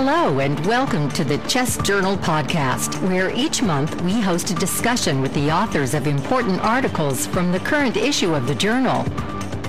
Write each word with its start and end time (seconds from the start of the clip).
Hello, 0.00 0.38
and 0.38 0.64
welcome 0.64 1.10
to 1.10 1.24
the 1.24 1.38
Chest 1.48 1.82
Journal 1.82 2.16
podcast, 2.18 3.02
where 3.08 3.34
each 3.34 3.62
month 3.62 4.00
we 4.02 4.20
host 4.20 4.48
a 4.52 4.54
discussion 4.54 5.20
with 5.20 5.34
the 5.34 5.50
authors 5.50 5.92
of 5.92 6.06
important 6.06 6.60
articles 6.60 7.26
from 7.26 7.50
the 7.50 7.58
current 7.58 7.96
issue 7.96 8.32
of 8.32 8.46
the 8.46 8.54
journal, 8.54 9.04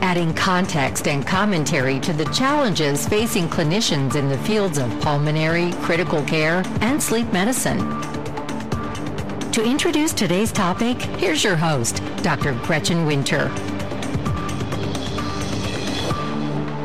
adding 0.03 0.31
context 0.35 1.07
and 1.07 1.25
commentary 1.25 1.99
to 2.01 2.13
the 2.13 2.25
challenges 2.25 3.07
facing 3.07 3.47
clinicians 3.47 4.15
in 4.15 4.29
the 4.29 4.37
fields 4.37 4.77
of 4.77 4.87
pulmonary, 5.01 5.71
critical 5.81 6.21
care, 6.25 6.61
and 6.81 7.01
sleep 7.01 7.33
medicine. 7.33 7.79
To 9.53 9.63
introduce 9.63 10.13
today's 10.13 10.51
topic, 10.51 11.01
here's 11.17 11.43
your 11.43 11.55
host, 11.55 12.03
Dr. 12.17 12.53
Gretchen 12.65 13.07
Winter. 13.07 13.45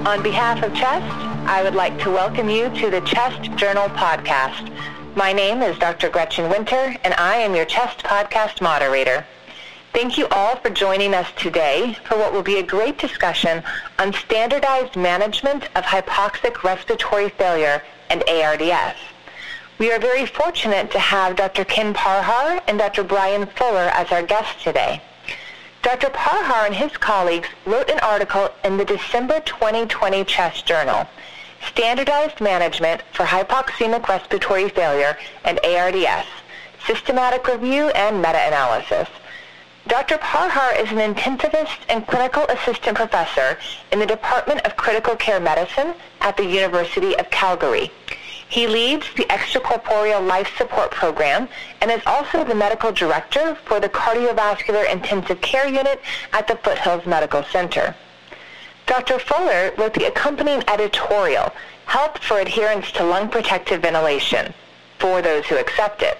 On 0.09 0.23
behalf 0.23 0.62
of 0.62 0.73
CHEST, 0.74 1.23
I 1.47 1.62
would 1.62 1.75
like 1.75 1.98
to 2.01 2.11
welcome 2.11 2.48
you 2.48 2.71
to 2.71 2.91
the 2.91 3.03
Chest 3.03 3.43
Journal 3.57 3.89
podcast. 3.91 4.73
My 5.15 5.30
name 5.30 5.61
is 5.61 5.79
Dr. 5.79 6.09
Gretchen 6.09 6.48
Winter, 6.48 6.97
and 7.05 7.12
I 7.15 7.37
am 7.37 7.55
your 7.55 7.66
Chest 7.66 7.98
podcast 7.98 8.62
moderator. 8.62 9.27
Thank 9.93 10.16
you 10.16 10.27
all 10.29 10.57
for 10.57 10.71
joining 10.71 11.12
us 11.12 11.29
today 11.37 11.99
for 12.09 12.16
what 12.16 12.33
will 12.33 12.43
be 12.43 12.59
a 12.59 12.62
great 12.62 12.97
discussion 12.97 13.62
on 13.99 14.15
standardized 14.15 14.97
management 14.97 15.65
of 15.77 15.85
hypoxic 15.85 16.62
respiratory 16.62 17.29
failure 17.29 17.83
and 18.09 18.24
ARDS. 18.27 18.99
We 19.79 19.93
are 19.93 19.99
very 19.99 20.24
fortunate 20.24 20.91
to 20.93 20.99
have 20.99 21.37
Dr. 21.37 21.66
Ken 21.66 21.93
Parhar 21.93 22.63
and 22.66 22.79
Dr. 22.79 23.05
Brian 23.05 23.47
Fuller 23.47 23.91
as 23.93 24.11
our 24.11 24.23
guests 24.23 24.65
today. 24.65 25.02
Dr. 25.85 26.09
Parhar 26.09 26.65
and 26.65 26.74
his 26.74 26.97
colleagues 26.97 27.49
wrote 27.66 27.91
an 27.91 28.01
article 28.01 28.49
in 28.65 28.79
the 28.79 28.87
December 28.87 29.41
2020 29.41 30.24
Chest 30.24 30.65
Journal, 30.65 31.07
Standardized 31.68 32.40
Management 32.40 33.02
for 33.12 33.24
Hypoxemic 33.24 34.07
Respiratory 34.09 34.68
Failure 34.68 35.16
and 35.45 35.59
ARDS, 35.65 36.26
Systematic 36.87 37.46
Review 37.46 37.88
and 37.88 38.18
Meta-Analysis. 38.18 39.09
Dr. 39.87 40.16
Parhar 40.18 40.80
is 40.80 40.90
an 40.93 41.15
intensivist 41.15 41.79
and 41.88 42.06
clinical 42.06 42.45
assistant 42.45 42.96
professor 42.96 43.59
in 43.93 43.98
the 43.98 44.06
Department 44.06 44.60
of 44.62 44.76
Critical 44.76 45.16
Care 45.16 45.40
Medicine 45.40 45.95
at 46.21 46.37
the 46.37 46.45
University 46.45 47.16
of 47.18 47.29
Calgary. 47.30 47.90
He 48.49 48.66
leads 48.66 49.06
the 49.16 49.24
extracorporeal 49.24 50.26
life 50.26 50.56
support 50.56 50.90
program 50.90 51.49
and 51.80 51.90
is 51.90 52.02
also 52.06 52.45
the 52.45 52.54
medical 52.54 52.93
director 52.93 53.56
for 53.65 53.80
the 53.80 53.88
cardiovascular 53.88 54.90
intensive 54.90 55.40
care 55.40 55.68
unit 55.68 56.01
at 56.32 56.46
the 56.46 56.56
Foothills 56.56 57.04
Medical 57.04 57.43
Center. 57.45 57.95
Dr. 58.87 59.18
Fuller 59.18 59.73
wrote 59.79 59.95
the 59.95 60.07
accompanying 60.07 60.63
editorial, 60.68 61.52
Help 61.87 62.18
for 62.18 62.38
Adherence 62.38 62.90
to 62.93 63.04
Lung 63.04 63.29
Protective 63.29 63.80
Ventilation, 63.80 64.53
for 64.99 65.22
those 65.22 65.47
who 65.47 65.56
accept 65.56 66.03
it. 66.03 66.19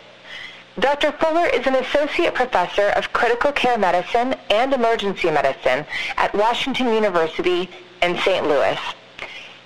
Dr. 0.79 1.12
Fuller 1.12 1.47
is 1.47 1.67
an 1.67 1.77
associate 1.77 2.35
professor 2.35 2.89
of 2.89 3.12
critical 3.12 3.53
care 3.53 3.79
medicine 3.79 4.35
and 4.51 4.73
emergency 4.73 5.31
medicine 5.31 5.87
at 6.17 6.35
Washington 6.35 6.92
University 6.92 7.69
in 8.03 8.17
St. 8.19 8.47
Louis. 8.47 8.79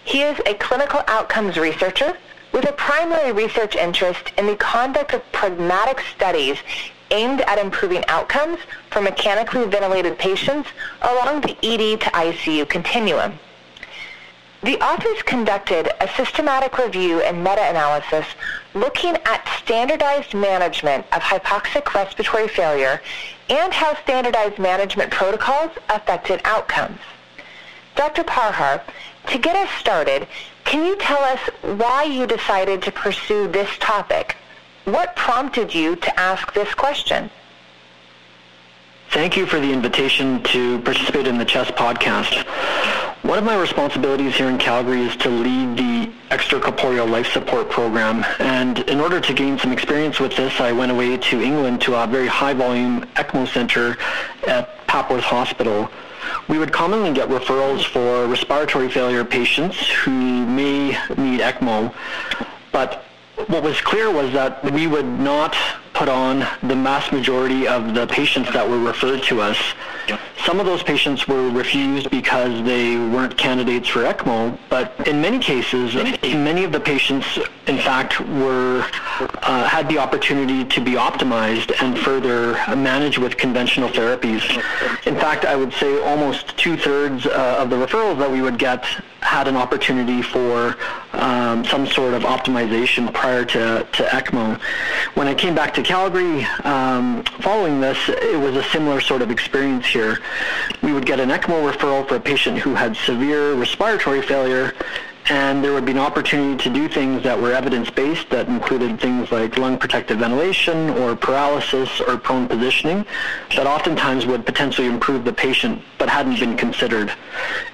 He 0.04 0.22
is 0.22 0.38
a 0.44 0.54
clinical 0.54 1.02
outcomes 1.06 1.56
researcher 1.56 2.16
with 2.52 2.68
a 2.68 2.72
primary 2.72 3.30
research 3.32 3.76
interest 3.76 4.32
in 4.36 4.46
the 4.46 4.56
conduct 4.56 5.14
of 5.14 5.32
pragmatic 5.32 6.00
studies 6.14 6.58
aimed 7.10 7.40
at 7.42 7.58
improving 7.58 8.04
outcomes 8.08 8.58
for 8.90 9.00
mechanically 9.00 9.64
ventilated 9.66 10.18
patients 10.18 10.68
along 11.02 11.40
the 11.40 11.56
ED 11.62 12.00
to 12.00 12.10
ICU 12.10 12.68
continuum. 12.68 13.38
The 14.62 14.80
authors 14.80 15.22
conducted 15.22 15.88
a 16.00 16.08
systematic 16.16 16.78
review 16.78 17.20
and 17.20 17.44
meta-analysis 17.44 18.26
looking 18.74 19.16
at 19.24 19.48
standardized 19.62 20.34
management 20.34 21.06
of 21.12 21.22
hypoxic 21.22 21.94
respiratory 21.94 22.48
failure 22.48 23.00
and 23.48 23.72
how 23.72 23.94
standardized 24.02 24.58
management 24.58 25.12
protocols 25.12 25.70
affected 25.88 26.40
outcomes. 26.44 26.98
Dr. 27.94 28.24
Parhar, 28.24 28.82
to 29.28 29.38
get 29.38 29.54
us 29.54 29.70
started, 29.78 30.26
can 30.64 30.84
you 30.84 30.96
tell 30.96 31.22
us 31.22 31.40
why 31.62 32.02
you 32.02 32.26
decided 32.26 32.82
to 32.82 32.92
pursue 32.92 33.46
this 33.48 33.70
topic? 33.78 34.36
What 34.88 35.14
prompted 35.16 35.74
you 35.74 35.96
to 35.96 36.18
ask 36.18 36.54
this 36.54 36.72
question? 36.72 37.30
Thank 39.10 39.36
you 39.36 39.44
for 39.44 39.60
the 39.60 39.70
invitation 39.70 40.42
to 40.44 40.78
participate 40.80 41.26
in 41.26 41.36
the 41.36 41.44
Chest 41.44 41.72
podcast. 41.72 42.46
One 43.22 43.36
of 43.36 43.44
my 43.44 43.60
responsibilities 43.60 44.34
here 44.36 44.48
in 44.48 44.56
Calgary 44.56 45.02
is 45.02 45.14
to 45.16 45.28
lead 45.28 45.76
the 45.76 46.10
extracorporeal 46.30 47.06
life 47.06 47.30
support 47.32 47.68
program. 47.68 48.24
And 48.38 48.78
in 48.88 48.98
order 48.98 49.20
to 49.20 49.34
gain 49.34 49.58
some 49.58 49.72
experience 49.72 50.20
with 50.20 50.34
this, 50.34 50.58
I 50.58 50.72
went 50.72 50.90
away 50.90 51.18
to 51.18 51.42
England 51.42 51.82
to 51.82 51.94
a 51.94 52.06
very 52.06 52.26
high 52.26 52.54
volume 52.54 53.02
ECMO 53.16 53.46
center 53.46 53.98
at 54.46 54.86
Papworth 54.86 55.20
Hospital 55.20 55.90
we 56.48 56.58
would 56.58 56.72
commonly 56.72 57.12
get 57.12 57.28
referrals 57.28 57.84
for 57.84 58.26
respiratory 58.26 58.88
failure 58.88 59.24
patients 59.24 59.78
who 59.90 60.10
may 60.10 60.88
need 61.16 61.40
ECMO, 61.40 61.94
but 62.72 63.04
what 63.46 63.62
was 63.62 63.80
clear 63.80 64.10
was 64.10 64.32
that 64.32 64.62
we 64.72 64.86
would 64.86 65.06
not 65.06 65.56
put 65.94 66.08
on 66.08 66.46
the 66.62 66.76
mass 66.76 67.10
majority 67.10 67.66
of 67.66 67.94
the 67.94 68.06
patients 68.06 68.52
that 68.52 68.68
were 68.68 68.78
referred 68.78 69.22
to 69.22 69.40
us. 69.40 69.58
Some 70.44 70.60
of 70.60 70.66
those 70.66 70.82
patients 70.82 71.26
were 71.26 71.50
refused 71.50 72.10
because 72.10 72.64
they 72.64 72.96
weren't 72.96 73.36
candidates 73.36 73.88
for 73.88 74.04
ECMO, 74.04 74.56
but 74.68 74.94
in 75.08 75.20
many 75.20 75.38
cases, 75.40 75.94
many 76.22 76.64
of 76.64 76.72
the 76.72 76.80
patients, 76.80 77.38
in 77.66 77.78
fact, 77.78 78.20
were 78.20 78.86
uh, 79.42 79.68
had 79.68 79.88
the 79.88 79.98
opportunity 79.98 80.64
to 80.64 80.80
be 80.80 80.92
optimized 80.92 81.72
and 81.82 81.98
further 81.98 82.52
managed 82.76 83.18
with 83.18 83.36
conventional 83.36 83.88
therapies. 83.88 84.42
In 85.06 85.16
fact, 85.16 85.44
I 85.44 85.56
would 85.56 85.72
say 85.72 86.00
almost 86.02 86.56
two-thirds 86.56 87.26
uh, 87.26 87.56
of 87.58 87.70
the 87.70 87.76
referrals 87.76 88.18
that 88.18 88.30
we 88.30 88.40
would 88.40 88.58
get 88.58 88.84
had 89.28 89.46
an 89.46 89.56
opportunity 89.56 90.22
for 90.22 90.74
um, 91.12 91.62
some 91.66 91.86
sort 91.86 92.14
of 92.14 92.22
optimization 92.22 93.12
prior 93.12 93.44
to, 93.44 93.86
to 93.92 94.02
ECMO. 94.04 94.58
When 95.16 95.28
I 95.28 95.34
came 95.34 95.54
back 95.54 95.74
to 95.74 95.82
Calgary, 95.82 96.44
um, 96.64 97.22
following 97.42 97.78
this, 97.78 97.98
it 98.08 98.40
was 98.40 98.56
a 98.56 98.62
similar 98.70 99.02
sort 99.02 99.20
of 99.20 99.30
experience 99.30 99.84
here. 99.84 100.18
We 100.82 100.94
would 100.94 101.04
get 101.04 101.20
an 101.20 101.28
ECMO 101.28 101.70
referral 101.70 102.08
for 102.08 102.16
a 102.16 102.20
patient 102.20 102.56
who 102.56 102.74
had 102.74 102.96
severe 102.96 103.52
respiratory 103.52 104.22
failure 104.22 104.72
and 105.30 105.62
there 105.62 105.72
would 105.74 105.84
be 105.84 105.92
an 105.92 105.98
opportunity 105.98 106.62
to 106.62 106.70
do 106.70 106.88
things 106.88 107.22
that 107.22 107.38
were 107.38 107.52
evidence-based 107.52 108.30
that 108.30 108.48
included 108.48 109.00
things 109.00 109.30
like 109.30 109.58
lung 109.58 109.76
protective 109.76 110.18
ventilation 110.18 110.90
or 110.90 111.14
paralysis 111.14 112.00
or 112.00 112.16
prone 112.16 112.48
positioning 112.48 113.04
that 113.54 113.66
oftentimes 113.66 114.24
would 114.24 114.46
potentially 114.46 114.86
improve 114.86 115.24
the 115.24 115.32
patient 115.32 115.82
but 115.98 116.08
hadn't 116.08 116.38
been 116.40 116.56
considered. 116.56 117.12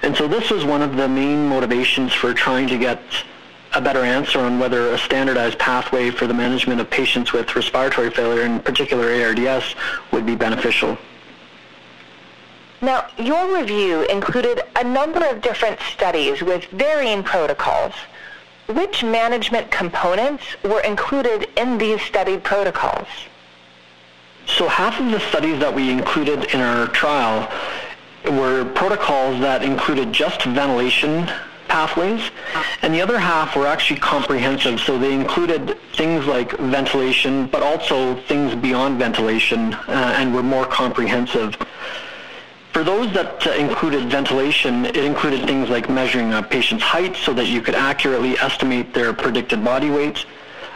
And 0.01 0.15
so 0.15 0.27
this 0.27 0.51
was 0.51 0.65
one 0.65 0.81
of 0.81 0.97
the 0.97 1.07
main 1.07 1.47
motivations 1.47 2.13
for 2.13 2.33
trying 2.33 2.67
to 2.67 2.77
get 2.77 3.01
a 3.73 3.81
better 3.81 4.03
answer 4.03 4.39
on 4.39 4.59
whether 4.59 4.93
a 4.93 4.97
standardized 4.97 5.59
pathway 5.59 6.09
for 6.09 6.27
the 6.27 6.33
management 6.33 6.79
of 6.79 6.89
patients 6.89 7.33
with 7.33 7.55
respiratory 7.55 8.09
failure, 8.09 8.43
in 8.43 8.59
particular 8.59 9.07
ARDS, 9.21 9.75
would 10.11 10.25
be 10.25 10.35
beneficial. 10.35 10.97
Now, 12.85 13.07
your 13.17 13.57
review 13.57 14.03
included 14.03 14.61
a 14.75 14.83
number 14.83 15.25
of 15.25 15.41
different 15.41 15.79
studies 15.91 16.43
with 16.43 16.65
varying 16.65 17.23
protocols. 17.23 17.93
Which 18.67 19.03
management 19.03 19.71
components 19.71 20.43
were 20.63 20.81
included 20.81 21.49
in 21.57 21.79
these 21.79 21.99
studied 22.03 22.43
protocols? 22.43 23.07
So 24.45 24.67
half 24.67 24.99
of 24.99 25.09
the 25.09 25.19
studies 25.19 25.59
that 25.61 25.73
we 25.73 25.89
included 25.89 26.53
in 26.53 26.61
our 26.61 26.85
trial 26.89 27.51
were 28.25 28.65
protocols 28.75 29.39
that 29.39 29.63
included 29.63 30.13
just 30.13 30.43
ventilation 30.43 31.27
pathways, 31.67 32.29
and 32.83 32.93
the 32.93 33.01
other 33.01 33.17
half 33.17 33.55
were 33.55 33.65
actually 33.65 33.99
comprehensive. 33.99 34.79
So 34.79 34.99
they 34.99 35.15
included 35.15 35.75
things 35.93 36.27
like 36.27 36.51
ventilation, 36.59 37.47
but 37.47 37.63
also 37.63 38.15
things 38.27 38.53
beyond 38.53 38.99
ventilation, 38.99 39.73
uh, 39.73 40.13
and 40.19 40.35
were 40.35 40.43
more 40.43 40.67
comprehensive. 40.67 41.57
For 42.75 42.83
those 42.83 43.09
that 43.13 43.47
uh, 43.47 43.51
included 43.51 44.09
ventilation, 44.11 44.83
it 44.83 44.97
included 44.97 45.47
things 45.47 45.69
like 45.69 45.89
measuring 45.89 46.33
a 46.33 46.43
patient's 46.43 46.83
height 46.83 47.15
so 47.15 47.33
that 47.33 47.47
you 47.47 47.61
could 47.61 47.73
accurately 47.73 48.37
estimate 48.37 48.93
their 48.93 49.13
predicted 49.13 49.63
body 49.63 49.89
weight, 49.89 50.25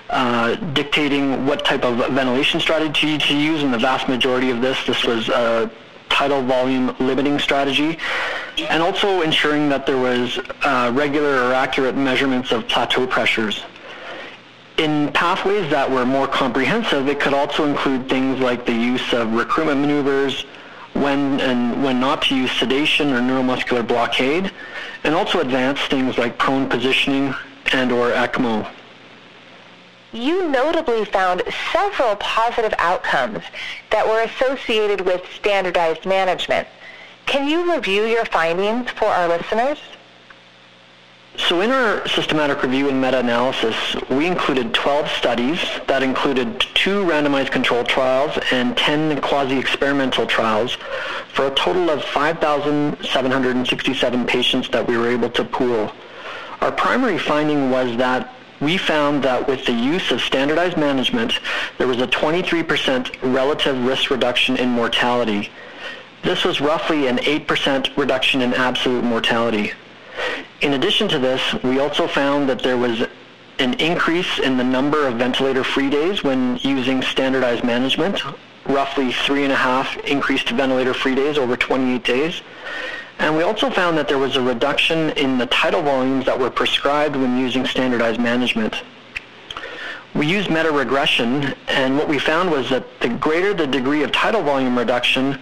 uh, 0.10 0.56
dictating 0.72 1.46
what 1.46 1.66
type 1.66 1.84
of 1.84 1.98
ventilation 2.14 2.62
strategy 2.62 3.18
to 3.18 3.36
use. 3.36 3.64
In 3.64 3.72
the 3.72 3.78
vast 3.78 4.08
majority 4.08 4.50
of 4.50 4.62
this, 4.62 4.78
this 4.86 5.04
was 5.04 5.28
a 5.28 5.70
tidal 6.08 6.42
volume 6.42 6.96
limiting 7.02 7.38
strategy, 7.38 8.00
and 8.70 8.82
also 8.82 9.22
ensuring 9.22 9.68
that 9.68 9.86
there 9.86 9.98
was 9.98 10.40
uh, 10.64 10.94
regular 10.96 11.50
or 11.50 11.52
accurate 11.52 11.98
measurements 11.98 12.54
of 12.54 12.66
plateau 12.70 13.08
pressures. 13.08 13.62
In 14.78 15.12
pathways 15.12 15.70
that 15.70 15.92
were 15.92 16.06
more 16.06 16.30
comprehensive, 16.30 17.10
it 17.10 17.20
could 17.20 17.34
also 17.34 17.66
include 17.66 18.08
things 18.08 18.40
like 18.40 18.66
the 18.66 18.72
use 18.72 19.12
of 19.12 19.34
recruitment 19.34 19.82
maneuvers, 19.82 20.46
when 21.02 21.40
and 21.40 21.84
when 21.84 22.00
not 22.00 22.22
to 22.24 22.36
use 22.36 22.52
sedation 22.52 23.14
or 23.14 23.20
neuromuscular 23.20 23.88
blockade, 23.88 24.52
and 25.04 25.16
also 25.16 25.40
advance 25.40 25.80
things 25.82 26.18
like 26.18 26.38
prone 26.38 26.68
positioning 26.70 27.34
and 27.74 27.92
or 27.92 28.12
ECMO. 28.12 28.68
you 30.12 30.50
notably 30.50 31.06
found 31.06 31.44
several 31.72 32.16
positive 32.16 32.74
outcomes 32.80 33.44
that 33.92 34.08
were 34.08 34.22
associated 34.22 35.02
with 35.02 35.22
standardized 35.34 36.06
management. 36.06 36.68
Can 37.28 37.48
you 37.48 37.72
review 37.72 38.06
your 38.06 38.26
findings 38.26 38.90
for 38.90 39.06
our 39.06 39.28
listeners? 39.28 39.80
So 41.48 41.62
in 41.62 41.72
our 41.72 42.06
systematic 42.08 42.62
review 42.64 42.90
and 42.90 43.00
meta-analysis, 43.02 43.96
we 44.10 44.28
included 44.28 44.74
12 44.74 45.08
studies 45.10 45.62
that 45.88 46.04
included 46.04 46.60
two 46.76 47.06
randomized 47.06 47.52
controlled 47.52 47.88
trials 47.88 48.38
and 48.52 48.76
10 48.78 49.22
quasi-experimental 49.22 50.28
trials 50.28 50.78
for 51.34 51.48
a 51.48 51.56
total 51.56 51.90
of 51.90 52.04
5,767 52.04 54.26
patients 54.28 54.68
that 54.70 54.86
we 54.86 54.98
were 54.98 55.08
able 55.08 55.30
to 55.32 55.46
pool. 55.46 55.92
Our 56.62 56.74
primary 56.74 57.18
finding 57.18 57.72
was 57.72 57.96
that 57.98 58.34
we 58.60 58.78
found 58.78 59.24
that 59.24 59.48
with 59.48 59.66
the 59.66 59.72
use 59.72 60.12
of 60.12 60.20
standardized 60.22 60.78
management, 60.78 61.40
there 61.78 61.88
was 61.88 62.02
a 62.02 62.08
23% 62.08 63.34
relative 63.34 63.82
risk 63.86 64.12
reduction 64.12 64.58
in 64.58 64.68
mortality. 64.70 65.50
This 66.22 66.44
was 66.44 66.60
roughly 66.60 67.08
an 67.08 67.16
8% 67.18 67.96
reduction 67.98 68.42
in 68.42 68.54
absolute 68.54 69.06
mortality. 69.06 69.72
In 70.62 70.74
addition 70.74 71.08
to 71.10 71.20
this, 71.20 71.42
we 71.64 71.80
also 71.80 72.08
found 72.08 72.50
that 72.50 72.62
there 72.62 72.78
was 72.78 73.02
an 73.60 73.74
increase 73.76 74.40
in 74.40 74.58
the 74.58 74.64
number 74.64 75.08
of 75.08 75.16
ventilator-free 75.16 75.90
days 75.90 76.24
when 76.24 76.58
using 76.58 77.02
standardized 77.02 77.64
management, 77.64 78.22
roughly 78.66 79.12
three 79.12 79.44
and 79.44 79.52
a 79.52 79.56
half 79.56 79.98
increased 80.06 80.50
ventilator-free 80.50 81.16
days 81.16 81.38
over 81.38 81.58
28 81.58 82.04
days. 82.04 82.42
And 83.20 83.36
we 83.36 83.44
also 83.44 83.70
found 83.70 83.98
that 83.98 84.08
there 84.08 84.18
was 84.18 84.38
a 84.38 84.42
reduction 84.42 85.10
in 85.12 85.38
the 85.38 85.46
tidal 85.48 85.82
volumes 85.82 86.26
that 86.26 86.40
were 86.40 86.50
prescribed 86.50 87.18
when 87.18 87.38
using 87.38 87.66
standardized 87.66 88.20
management. 88.20 88.76
We 90.16 90.26
used 90.26 90.50
meta-regression, 90.50 91.54
and 91.68 91.98
what 91.98 92.08
we 92.08 92.18
found 92.18 92.50
was 92.50 92.70
that 92.70 92.84
the 93.02 93.10
greater 93.10 93.54
the 93.54 93.68
degree 93.68 94.04
of 94.04 94.12
tidal 94.12 94.42
volume 94.42 94.78
reduction, 94.78 95.40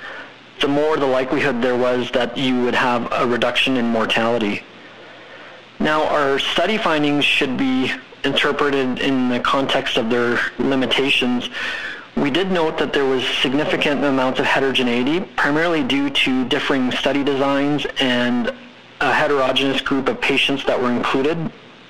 the 0.59 0.67
more 0.67 0.97
the 0.97 1.05
likelihood 1.05 1.61
there 1.61 1.77
was 1.77 2.11
that 2.11 2.37
you 2.37 2.63
would 2.63 2.75
have 2.75 3.07
a 3.11 3.25
reduction 3.25 3.77
in 3.77 3.87
mortality. 3.87 4.63
Now, 5.79 6.07
our 6.07 6.39
study 6.39 6.77
findings 6.77 7.23
should 7.23 7.57
be 7.57 7.91
interpreted 8.23 8.99
in 8.99 9.29
the 9.29 9.39
context 9.39 9.97
of 9.97 10.09
their 10.09 10.39
limitations. 10.57 11.49
We 12.15 12.31
did 12.31 12.51
note 12.51 12.79
that 12.79 12.93
there 12.93 13.05
was 13.05 13.23
significant 13.41 14.03
amounts 14.03 14.39
of 14.39 14.45
heterogeneity, 14.45 15.21
primarily 15.35 15.83
due 15.83 16.09
to 16.09 16.45
differing 16.45 16.91
study 16.91 17.23
designs 17.23 17.85
and 17.99 18.51
a 19.01 19.13
heterogeneous 19.13 19.81
group 19.81 20.07
of 20.07 20.19
patients 20.19 20.65
that 20.65 20.81
were 20.81 20.91
included, 20.91 21.37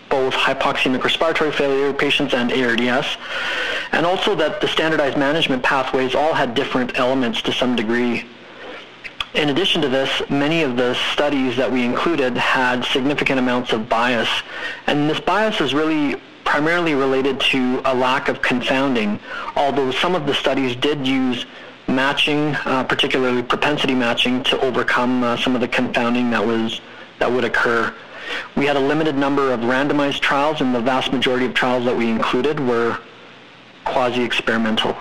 both 0.10 0.34
hypoxemic 0.34 1.04
respiratory 1.04 1.52
failure 1.52 1.94
patients 1.94 2.34
and 2.34 2.52
ARDS, 2.52 3.18
and 3.94 4.06
also 4.06 4.36
that 4.36 4.60
the 4.60 4.68
standardized 4.68 5.18
management 5.18 5.64
pathways 5.64 6.14
all 6.14 6.34
had 6.34 6.54
different 6.54 7.00
elements 7.00 7.42
to 7.44 7.54
some 7.54 7.76
degree. 7.76 8.26
In 9.38 9.50
addition 9.50 9.84
to 9.84 9.88
this, 9.88 10.24
many 10.32 10.64
of 10.64 10.78
the 10.78 10.96
studies 11.14 11.56
that 11.58 11.72
we 11.72 11.86
included 11.86 12.36
had 12.36 12.84
significant 12.84 13.38
amounts 13.38 13.72
of 13.72 13.88
bias, 13.88 14.28
and 14.88 15.08
this 15.08 15.20
bias 15.20 15.62
is 15.62 15.76
really 15.76 16.20
primarily 16.44 16.96
related 16.96 17.40
to 17.52 17.80
a 17.86 17.94
lack 17.94 18.30
of 18.30 18.42
confounding, 18.42 19.20
although 19.56 19.92
some 19.92 20.16
of 20.16 20.26
the 20.26 20.34
studies 20.34 20.76
did 20.76 21.06
use 21.06 21.46
matching, 21.88 22.56
uh, 22.66 22.84
particularly 22.84 23.44
propensity 23.44 23.94
matching, 23.94 24.42
to 24.42 24.60
overcome 24.62 25.22
uh, 25.24 25.38
some 25.38 25.54
of 25.54 25.62
the 25.62 25.68
confounding 25.68 26.32
that 26.32 26.44
was 26.44 26.82
that 27.20 27.32
would 27.32 27.44
occur. 27.44 27.94
We 28.56 28.66
had 28.66 28.76
a 28.76 28.80
limited 28.80 29.16
number 29.16 29.54
of 29.54 29.60
randomized 29.60 30.22
trials, 30.22 30.62
and 30.62 30.74
the 30.74 30.82
vast 30.82 31.14
majority 31.14 31.46
of 31.46 31.54
trials 31.54 31.86
that 31.86 31.96
we 31.96 32.10
included 32.10 32.60
were 32.60 32.98
quasi-experimental. 33.86 34.98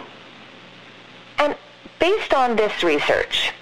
And 1.39 1.57
based 1.99 2.35
on 2.35 2.55
this 2.55 2.83
research, 2.83 3.55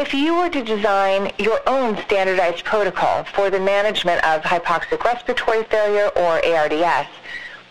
if 0.00 0.14
you 0.14 0.34
were 0.34 0.48
to 0.48 0.64
design 0.64 1.30
your 1.38 1.60
own 1.66 1.94
standardized 1.98 2.64
protocol 2.64 3.22
for 3.24 3.50
the 3.50 3.60
management 3.60 4.24
of 4.24 4.40
hypoxic 4.40 5.04
respiratory 5.04 5.62
failure 5.64 6.08
or 6.16 6.42
ARDS, 6.42 7.08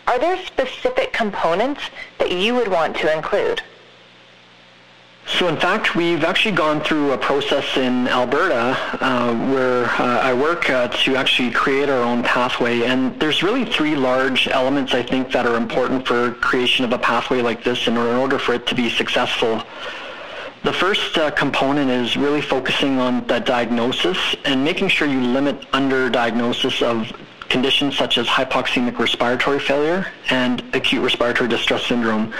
are 0.06 0.18
there 0.20 0.38
specific 0.46 1.12
components 1.12 1.80
that 2.18 2.30
you 2.30 2.54
would 2.54 2.68
want 2.68 2.96
to 2.96 3.12
include? 3.12 3.60
So 5.26 5.48
in 5.48 5.56
fact, 5.56 5.96
we've 5.96 6.22
actually 6.22 6.54
gone 6.54 6.80
through 6.80 7.12
a 7.12 7.18
process 7.18 7.76
in 7.76 8.06
Alberta 8.06 8.76
uh, 9.00 9.34
where 9.52 9.86
uh, 9.86 10.20
I 10.20 10.32
work 10.32 10.70
uh, 10.70 10.86
to 10.88 11.16
actually 11.16 11.50
create 11.50 11.88
our 11.88 12.02
own 12.02 12.22
pathway. 12.22 12.82
And 12.82 13.18
there's 13.18 13.42
really 13.42 13.64
three 13.64 13.96
large 13.96 14.46
elements 14.46 14.94
I 14.94 15.02
think 15.02 15.32
that 15.32 15.46
are 15.46 15.56
important 15.56 16.06
for 16.06 16.32
creation 16.34 16.84
of 16.84 16.92
a 16.92 16.98
pathway 16.98 17.42
like 17.42 17.64
this 17.64 17.88
in 17.88 17.96
order 17.96 18.38
for 18.38 18.54
it 18.54 18.68
to 18.68 18.74
be 18.76 18.88
successful. 18.88 19.62
The 20.62 20.72
first 20.74 21.16
uh, 21.16 21.30
component 21.30 21.90
is 21.90 22.18
really 22.18 22.42
focusing 22.42 22.98
on 22.98 23.26
the 23.26 23.38
diagnosis 23.38 24.18
and 24.44 24.62
making 24.62 24.88
sure 24.88 25.08
you 25.08 25.20
limit 25.20 25.58
underdiagnosis 25.72 26.82
of 26.82 27.10
conditions 27.48 27.96
such 27.96 28.18
as 28.18 28.26
hypoxemic 28.26 28.98
respiratory 28.98 29.58
failure 29.58 30.06
and 30.28 30.62
acute 30.74 31.02
respiratory 31.02 31.48
distress 31.48 31.86
syndrome. 31.86 32.34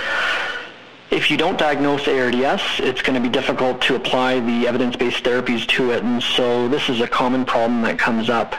If 1.11 1.31
you 1.31 1.38
don't 1.38 1.58
diagnose 1.58 2.06
ARDS, 2.06 2.62
it's 2.81 3.00
going 3.00 3.14
to 3.14 3.26
be 3.26 3.32
difficult 3.32 3.81
to 3.82 3.96
apply 3.96 4.40
the 4.40 4.69
evidence-based 4.69 5.25
therapies 5.25 5.66
to 5.69 5.90
it, 5.93 6.05
and 6.05 6.23
so 6.23 6.69
this 6.69 6.90
is 6.90 7.00
a 7.00 7.08
common 7.08 7.46
problem 7.46 7.81
that 7.82 7.99
comes 7.99 8.28
up. 8.28 8.55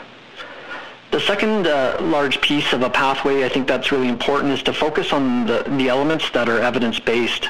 The 1.12 1.20
second 1.20 1.68
uh, 1.68 1.98
large 2.02 2.42
piece 2.42 2.74
of 2.74 2.82
a 2.82 2.90
pathway 2.90 3.46
I 3.46 3.50
think 3.50 3.68
that's 3.68 3.92
really 3.92 4.10
important 4.10 4.54
is 4.54 4.64
to 4.64 4.74
focus 4.74 5.14
on 5.14 5.46
the, 5.46 5.64
the 5.78 5.88
elements 5.88 6.32
that 6.32 6.50
are 6.50 6.60
evidence-based. 6.60 7.48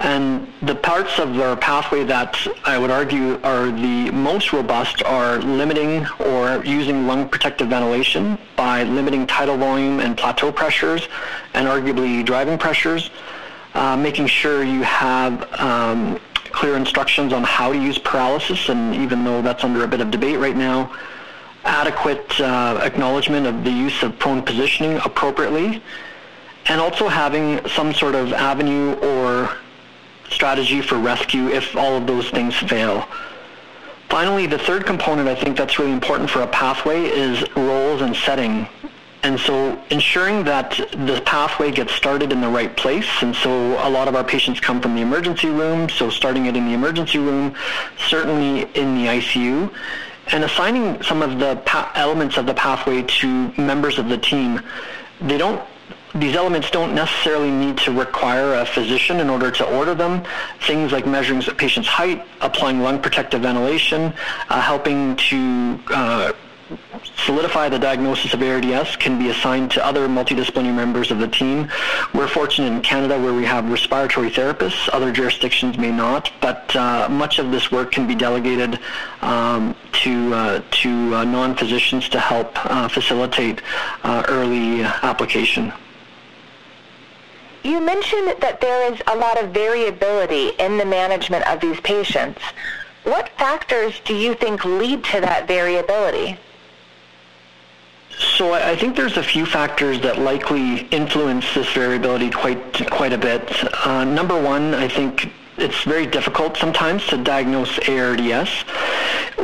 And 0.00 0.48
the 0.62 0.74
parts 0.74 1.18
of 1.18 1.38
our 1.40 1.56
pathway 1.56 2.04
that 2.04 2.36
I 2.64 2.78
would 2.78 2.90
argue 2.90 3.40
are 3.42 3.66
the 3.66 4.10
most 4.10 4.52
robust 4.52 5.02
are 5.04 5.38
limiting 5.38 6.06
or 6.18 6.64
using 6.64 7.06
lung 7.06 7.28
protective 7.28 7.68
ventilation 7.68 8.36
by 8.56 8.82
limiting 8.82 9.26
tidal 9.26 9.56
volume 9.56 10.00
and 10.00 10.16
plateau 10.16 10.50
pressures 10.50 11.08
and 11.54 11.68
arguably 11.68 12.24
driving 12.24 12.58
pressures, 12.58 13.10
uh, 13.74 13.96
making 13.96 14.26
sure 14.26 14.64
you 14.64 14.82
have 14.82 15.50
um, 15.60 16.18
clear 16.50 16.76
instructions 16.76 17.32
on 17.32 17.44
how 17.44 17.72
to 17.72 17.78
use 17.78 17.98
paralysis, 17.98 18.68
and 18.68 18.94
even 18.94 19.24
though 19.24 19.42
that's 19.42 19.64
under 19.64 19.84
a 19.84 19.88
bit 19.88 20.00
of 20.00 20.10
debate 20.10 20.38
right 20.38 20.56
now, 20.56 20.92
adequate 21.64 22.40
uh, 22.40 22.78
acknowledgement 22.82 23.46
of 23.46 23.64
the 23.64 23.70
use 23.70 24.02
of 24.02 24.18
prone 24.18 24.42
positioning 24.42 24.98
appropriately, 25.04 25.82
and 26.66 26.80
also 26.80 27.08
having 27.08 27.66
some 27.68 27.92
sort 27.92 28.14
of 28.14 28.32
avenue 28.32 28.94
or 28.94 29.50
strategy 30.34 30.82
for 30.82 30.98
rescue 30.98 31.48
if 31.48 31.76
all 31.76 31.96
of 31.96 32.06
those 32.06 32.28
things 32.30 32.54
fail. 32.56 33.06
Finally, 34.08 34.46
the 34.46 34.58
third 34.58 34.84
component 34.86 35.28
I 35.28 35.34
think 35.34 35.56
that's 35.56 35.78
really 35.78 35.92
important 35.92 36.28
for 36.30 36.42
a 36.42 36.46
pathway 36.46 37.04
is 37.04 37.44
roles 37.56 38.02
and 38.02 38.14
setting. 38.14 38.68
And 39.24 39.40
so 39.40 39.82
ensuring 39.88 40.44
that 40.44 40.72
the 40.92 41.22
pathway 41.24 41.70
gets 41.72 41.94
started 41.94 42.30
in 42.30 42.42
the 42.42 42.48
right 42.48 42.76
place. 42.76 43.08
And 43.22 43.34
so 43.34 43.50
a 43.86 43.88
lot 43.88 44.06
of 44.06 44.14
our 44.14 44.22
patients 44.22 44.60
come 44.60 44.82
from 44.82 44.94
the 44.94 45.00
emergency 45.00 45.48
room, 45.48 45.88
so 45.88 46.10
starting 46.10 46.44
it 46.44 46.56
in 46.56 46.66
the 46.66 46.74
emergency 46.74 47.18
room, 47.18 47.54
certainly 47.96 48.62
in 48.74 48.94
the 48.96 49.06
ICU, 49.06 49.72
and 50.28 50.44
assigning 50.44 51.02
some 51.02 51.22
of 51.22 51.38
the 51.38 51.56
pa- 51.64 51.90
elements 51.94 52.36
of 52.36 52.44
the 52.44 52.54
pathway 52.54 53.02
to 53.02 53.52
members 53.56 53.98
of 53.98 54.10
the 54.10 54.18
team. 54.18 54.60
They 55.22 55.38
don't 55.38 55.62
these 56.14 56.36
elements 56.36 56.70
don't 56.70 56.94
necessarily 56.94 57.50
need 57.50 57.76
to 57.78 57.92
require 57.92 58.54
a 58.54 58.66
physician 58.66 59.20
in 59.20 59.28
order 59.28 59.50
to 59.50 59.64
order 59.76 59.94
them. 59.94 60.24
Things 60.60 60.92
like 60.92 61.06
measuring 61.06 61.46
a 61.48 61.54
patient's 61.54 61.88
height, 61.88 62.24
applying 62.40 62.80
lung 62.80 63.00
protective 63.00 63.42
ventilation, 63.42 64.12
uh, 64.48 64.60
helping 64.60 65.16
to 65.16 65.80
uh, 65.88 66.32
solidify 67.16 67.68
the 67.68 67.78
diagnosis 67.78 68.32
of 68.32 68.42
ARDS 68.42 68.96
can 68.96 69.18
be 69.18 69.28
assigned 69.30 69.70
to 69.72 69.84
other 69.84 70.08
multidisciplinary 70.08 70.74
members 70.74 71.10
of 71.10 71.18
the 71.18 71.28
team. 71.28 71.68
We're 72.14 72.28
fortunate 72.28 72.72
in 72.72 72.80
Canada 72.80 73.18
where 73.18 73.34
we 73.34 73.44
have 73.44 73.68
respiratory 73.70 74.30
therapists. 74.30 74.88
Other 74.92 75.12
jurisdictions 75.12 75.76
may 75.78 75.90
not, 75.90 76.30
but 76.40 76.74
uh, 76.76 77.08
much 77.10 77.38
of 77.38 77.50
this 77.50 77.70
work 77.70 77.92
can 77.92 78.06
be 78.06 78.14
delegated 78.14 78.78
um, 79.20 79.74
to, 80.04 80.34
uh, 80.34 80.62
to 80.70 81.14
uh, 81.14 81.24
non-physicians 81.24 82.08
to 82.10 82.20
help 82.20 82.52
uh, 82.64 82.88
facilitate 82.88 83.62
uh, 84.02 84.24
early 84.28 84.82
application. 84.82 85.72
You 87.64 87.80
mentioned 87.80 88.34
that 88.40 88.60
there 88.60 88.92
is 88.92 89.00
a 89.06 89.16
lot 89.16 89.42
of 89.42 89.50
variability 89.50 90.50
in 90.58 90.76
the 90.76 90.84
management 90.84 91.48
of 91.48 91.60
these 91.60 91.80
patients. 91.80 92.40
What 93.04 93.30
factors 93.38 94.00
do 94.04 94.14
you 94.14 94.34
think 94.34 94.66
lead 94.66 95.02
to 95.04 95.20
that 95.22 95.48
variability? 95.48 96.38
So 98.18 98.52
I 98.52 98.76
think 98.76 98.96
there's 98.96 99.16
a 99.16 99.22
few 99.22 99.46
factors 99.46 99.98
that 100.02 100.18
likely 100.18 100.80
influence 100.88 101.52
this 101.54 101.72
variability 101.72 102.30
quite 102.30 102.86
quite 102.90 103.14
a 103.14 103.18
bit. 103.18 103.42
Uh, 103.86 104.04
number 104.04 104.40
one, 104.40 104.74
I 104.74 104.86
think 104.86 105.32
it's 105.56 105.82
very 105.84 106.06
difficult 106.06 106.56
sometimes 106.56 107.06
to 107.08 107.16
diagnose 107.16 107.78
ARDS. 107.88 108.50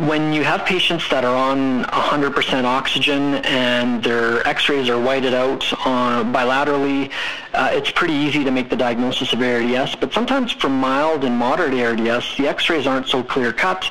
when 0.09 0.33
you 0.33 0.45
have 0.45 0.65
patients 0.65 1.09
that 1.11 1.25
are 1.25 1.37
on 1.37 1.85
100% 1.85 2.65
oxygen 2.65 3.35
and 3.45 4.03
their 4.03 4.47
x-rays 4.47 4.89
are 4.89 5.01
whited 5.01 5.35
out 5.35 5.63
on, 5.87 6.33
bilaterally, 6.33 7.11
uh, 7.55 7.71
it's 7.73 7.91
pretty 7.91 8.15
easy 8.15 8.45
to 8.45 8.51
make 8.51 8.71
the 8.71 8.77
diagnosis 8.77 9.33
of 9.33 9.43
ARDS. 9.43 9.97
But 9.97 10.13
sometimes 10.13 10.53
for 10.53 10.69
mild 10.69 11.25
and 11.25 11.37
moderate 11.37 11.75
ARDS, 11.75 12.37
the 12.37 12.49
x-rays 12.49 12.87
aren't 12.87 13.09
so 13.09 13.23
clear 13.23 13.53
cut 13.53 13.91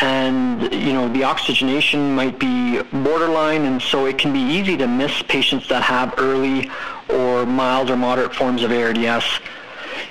and 0.00 0.72
you 0.72 0.92
know 0.92 1.08
the 1.12 1.22
oxygenation 1.22 2.14
might 2.14 2.38
be 2.38 2.80
borderline 3.04 3.66
and 3.66 3.82
so 3.82 4.06
it 4.06 4.16
can 4.16 4.32
be 4.32 4.40
easy 4.40 4.76
to 4.76 4.86
miss 4.86 5.22
patients 5.24 5.68
that 5.68 5.82
have 5.82 6.14
early 6.18 6.70
or 7.10 7.44
mild 7.44 7.90
or 7.90 7.96
moderate 7.96 8.34
forms 8.34 8.62
of 8.62 8.72
ARDS. 8.72 9.24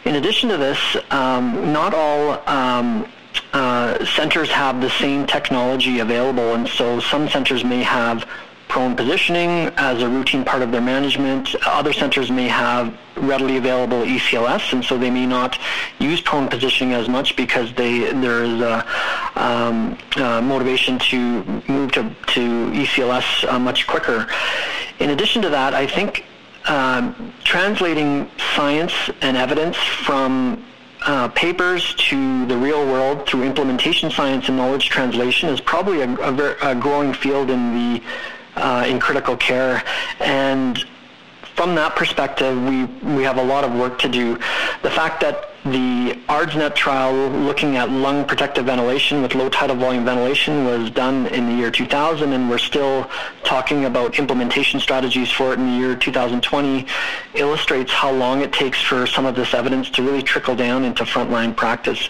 In 0.05 0.15
addition 0.15 0.49
to 0.49 0.57
this, 0.57 0.97
um, 1.09 1.73
not 1.73 1.93
all 1.93 2.47
um, 2.47 3.07
uh, 3.53 4.03
centers 4.05 4.49
have 4.49 4.81
the 4.81 4.89
same 4.89 5.25
technology 5.25 5.99
available, 5.99 6.53
and 6.53 6.67
so 6.67 6.99
some 6.99 7.27
centers 7.29 7.63
may 7.63 7.81
have 7.81 8.27
prone 8.71 8.95
positioning 8.95 9.69
as 9.75 10.01
a 10.01 10.07
routine 10.07 10.45
part 10.45 10.61
of 10.61 10.71
their 10.71 10.79
management. 10.79 11.53
Other 11.65 11.91
centers 11.91 12.31
may 12.31 12.47
have 12.47 12.97
readily 13.17 13.57
available 13.57 14.03
ECLS, 14.03 14.71
and 14.71 14.81
so 14.83 14.97
they 14.97 15.09
may 15.09 15.25
not 15.25 15.59
use 15.99 16.21
prone 16.21 16.47
positioning 16.47 16.93
as 16.93 17.09
much 17.09 17.35
because 17.35 17.73
they 17.73 17.99
there 18.13 18.45
is 18.45 18.61
a 18.61 18.85
um, 19.35 19.97
uh, 20.15 20.41
motivation 20.41 20.97
to 20.99 21.43
move 21.67 21.91
to, 21.91 22.15
to 22.27 22.41
ECLS 22.71 23.51
uh, 23.51 23.59
much 23.59 23.87
quicker. 23.87 24.25
In 24.99 25.09
addition 25.09 25.41
to 25.41 25.49
that, 25.49 25.73
I 25.73 25.85
think 25.85 26.23
um, 26.69 27.33
translating 27.43 28.31
science 28.55 28.93
and 29.21 29.35
evidence 29.35 29.75
from 29.75 30.63
uh, 31.05 31.27
papers 31.29 31.93
to 31.95 32.45
the 32.45 32.55
real 32.55 32.85
world 32.85 33.27
through 33.27 33.43
implementation 33.43 34.09
science 34.09 34.47
and 34.47 34.55
knowledge 34.55 34.87
translation 34.87 35.49
is 35.49 35.59
probably 35.59 35.99
a, 36.01 36.09
a, 36.09 36.71
a 36.71 36.75
growing 36.75 37.13
field 37.13 37.49
in 37.49 37.73
the 37.73 38.01
uh, 38.55 38.85
in 38.87 38.99
critical 38.99 39.35
care 39.37 39.83
and 40.19 40.85
from 41.55 41.75
that 41.75 41.95
perspective, 41.95 42.57
we, 42.63 42.85
we 43.15 43.23
have 43.23 43.37
a 43.37 43.43
lot 43.43 43.63
of 43.63 43.73
work 43.75 43.99
to 43.99 44.09
do. 44.09 44.35
The 44.81 44.89
fact 44.89 45.21
that 45.21 45.49
the 45.63 46.19
ARDSNet 46.27 46.73
trial 46.73 47.29
looking 47.29 47.77
at 47.77 47.91
lung 47.91 48.25
protective 48.25 48.65
ventilation 48.65 49.21
with 49.21 49.35
low 49.35 49.47
tidal 49.47 49.75
volume 49.75 50.03
ventilation 50.03 50.65
was 50.65 50.89
done 50.89 51.27
in 51.27 51.45
the 51.45 51.53
year 51.53 51.69
2000 51.69 52.33
and 52.33 52.49
we're 52.49 52.57
still 52.57 53.07
talking 53.43 53.85
about 53.85 54.17
implementation 54.17 54.79
strategies 54.79 55.29
for 55.29 55.53
it 55.53 55.59
in 55.59 55.67
the 55.67 55.77
year 55.77 55.95
2020 55.95 56.87
illustrates 57.35 57.91
how 57.91 58.11
long 58.11 58.41
it 58.41 58.51
takes 58.51 58.81
for 58.81 59.05
some 59.05 59.27
of 59.27 59.35
this 59.35 59.53
evidence 59.53 59.87
to 59.91 60.01
really 60.01 60.23
trickle 60.23 60.55
down 60.55 60.83
into 60.83 61.03
frontline 61.03 61.55
practice. 61.55 62.09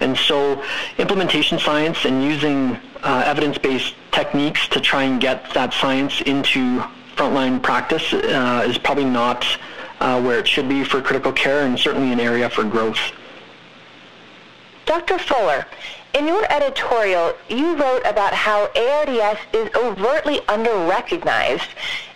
And 0.00 0.14
so 0.14 0.62
implementation 0.98 1.58
science 1.58 2.04
and 2.04 2.22
using 2.22 2.78
uh, 3.02 3.22
evidence-based 3.26 3.94
techniques 4.10 4.68
to 4.68 4.80
try 4.80 5.04
and 5.04 5.20
get 5.20 5.52
that 5.54 5.72
science 5.72 6.20
into 6.22 6.82
frontline 7.16 7.62
practice 7.62 8.12
uh, 8.12 8.64
is 8.66 8.78
probably 8.78 9.04
not 9.04 9.44
uh, 10.00 10.20
where 10.20 10.38
it 10.38 10.48
should 10.48 10.68
be 10.68 10.84
for 10.84 11.00
critical 11.00 11.32
care 11.32 11.64
and 11.64 11.78
certainly 11.78 12.12
an 12.12 12.20
area 12.20 12.48
for 12.48 12.64
growth. 12.64 12.98
Dr. 14.84 15.18
Fuller, 15.18 15.66
in 16.14 16.26
your 16.26 16.44
editorial, 16.52 17.34
you 17.48 17.76
wrote 17.76 18.02
about 18.04 18.34
how 18.34 18.68
ARDS 18.76 19.38
is 19.52 19.70
overtly 19.74 20.40
under-recognized 20.48 21.68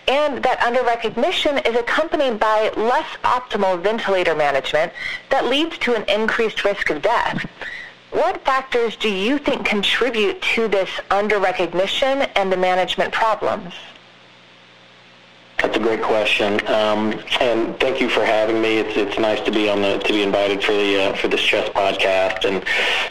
and 0.09 0.43
that 0.43 0.61
under-recognition 0.63 1.59
is 1.59 1.77
accompanied 1.77 2.39
by 2.39 2.71
less 2.77 3.09
optimal 3.25 3.81
ventilator 3.81 4.35
management 4.35 4.93
that 5.31 5.47
leads 5.47 5.79
to 5.79 5.95
an 5.95 6.05
increased 6.09 6.65
risk 6.65 6.91
of 6.91 7.03
death. 7.03 7.49
What 8.17 8.43
factors 8.47 8.97
do 8.97 9.11
you 9.11 9.37
think 9.37 9.67
contribute 9.67 10.41
to 10.55 10.69
this 10.69 10.89
under-recognition 11.11 12.23
and 12.35 12.51
the 12.51 12.57
management 12.57 13.13
problems? 13.13 13.75
That's 15.59 15.77
a 15.77 15.81
great 15.81 16.01
question, 16.01 16.67
um, 16.67 17.23
and 17.43 17.79
thank 17.79 18.01
you 18.01 18.09
for 18.09 18.25
having 18.25 18.63
me. 18.63 18.79
It's 18.79 18.97
it's 18.97 19.19
nice 19.19 19.43
to 19.43 19.51
be 19.51 19.69
on 19.69 19.83
the 19.83 19.99
to 19.99 20.13
be 20.15 20.23
invited 20.23 20.65
for 20.65 20.73
the 20.73 21.11
uh, 21.11 21.17
for 21.17 21.29
this 21.29 21.43
Chest 21.43 21.75
podcast, 21.75 22.47
and 22.47 22.65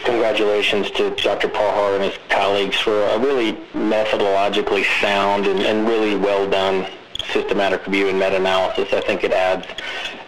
congratulations 0.03 0.89
to 0.91 1.11
Dr. 1.11 1.49
Parhar 1.49 1.93
and 1.97 2.03
his 2.05 2.17
colleagues 2.29 2.79
for 2.79 3.03
a 3.03 3.19
really 3.19 3.53
methodologically 3.75 4.85
sound 5.01 5.45
and, 5.45 5.59
and 5.59 5.87
really 5.87 6.15
well 6.15 6.49
done 6.49 6.87
systematic 7.31 7.85
review 7.85 8.09
and 8.09 8.19
meta-analysis. 8.19 8.93
I 8.93 9.01
think 9.01 9.23
it 9.23 9.31
adds 9.31 9.65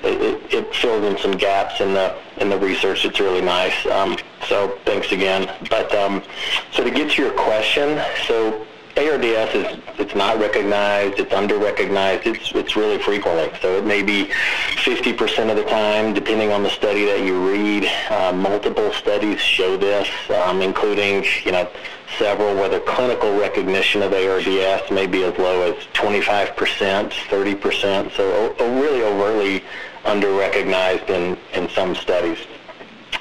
it, 0.03 0.53
it 0.53 0.75
fills 0.75 1.03
in 1.03 1.17
some 1.17 1.31
gaps 1.37 1.81
in 1.81 1.93
the 1.93 2.15
in 2.37 2.49
the 2.49 2.57
research. 2.57 3.05
It's 3.05 3.19
really 3.19 3.41
nice. 3.41 3.85
Um, 3.87 4.17
so 4.47 4.77
thanks 4.85 5.11
again. 5.11 5.51
But 5.69 5.93
um, 5.95 6.23
so 6.71 6.83
to 6.83 6.91
get 6.91 7.11
to 7.11 7.21
your 7.21 7.33
question, 7.33 8.01
so 8.27 8.65
ARDS 8.97 9.53
is 9.53 9.79
it's 9.99 10.15
not 10.15 10.39
recognized, 10.39 11.19
it's 11.19 11.33
under-recognized, 11.33 12.25
it's, 12.25 12.51
it's 12.53 12.75
really 12.75 12.97
frequently. 12.99 13.51
So 13.61 13.77
it 13.77 13.85
may 13.85 14.03
be 14.03 14.31
50% 14.77 15.49
of 15.49 15.57
the 15.57 15.63
time, 15.65 16.13
depending 16.13 16.51
on 16.51 16.63
the 16.63 16.69
study 16.69 17.05
that 17.05 17.23
you 17.23 17.49
read. 17.49 17.89
Uh, 18.09 18.31
multiple 18.31 18.91
studies 18.93 19.39
show 19.39 19.75
this, 19.75 20.07
um, 20.45 20.61
including, 20.61 21.25
you 21.43 21.51
know, 21.51 21.69
several 22.17 22.55
where 22.55 22.69
the 22.69 22.79
clinical 22.81 23.37
recognition 23.37 24.01
of 24.01 24.13
ARDS 24.13 24.89
may 24.91 25.07
be 25.07 25.23
as 25.23 25.37
low 25.37 25.61
as 25.71 25.75
25%, 25.93 26.55
30%, 26.55 28.11
so 28.11 28.55
really 28.79 29.03
overtly 29.03 29.63
under-recognized 30.05 31.09
in, 31.09 31.37
in 31.53 31.67
some 31.69 31.95
studies. 31.95 32.37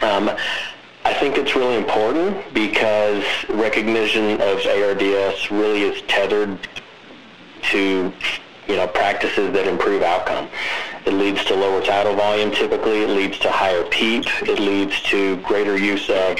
Um, 0.02 0.30
I 1.04 1.14
think 1.14 1.36
it's 1.38 1.54
really 1.54 1.76
important 1.76 2.52
because 2.52 3.24
recognition 3.48 4.40
of 4.40 4.64
ARDS 4.66 5.50
really 5.50 5.82
is 5.82 6.02
tethered 6.02 6.58
to 7.70 8.12
you 8.68 8.76
know 8.76 8.86
practices 8.88 9.52
that 9.52 9.66
improve 9.66 10.02
outcome. 10.02 10.48
It 11.06 11.14
leads 11.14 11.44
to 11.44 11.54
lower 11.54 11.80
tidal 11.82 12.16
volume 12.16 12.50
typically. 12.50 13.02
It 13.02 13.10
leads 13.10 13.38
to 13.38 13.50
higher 13.50 13.84
PEEP. 13.84 14.24
It 14.42 14.58
leads 14.58 15.00
to 15.02 15.36
greater 15.42 15.78
use 15.78 16.10
of 16.10 16.36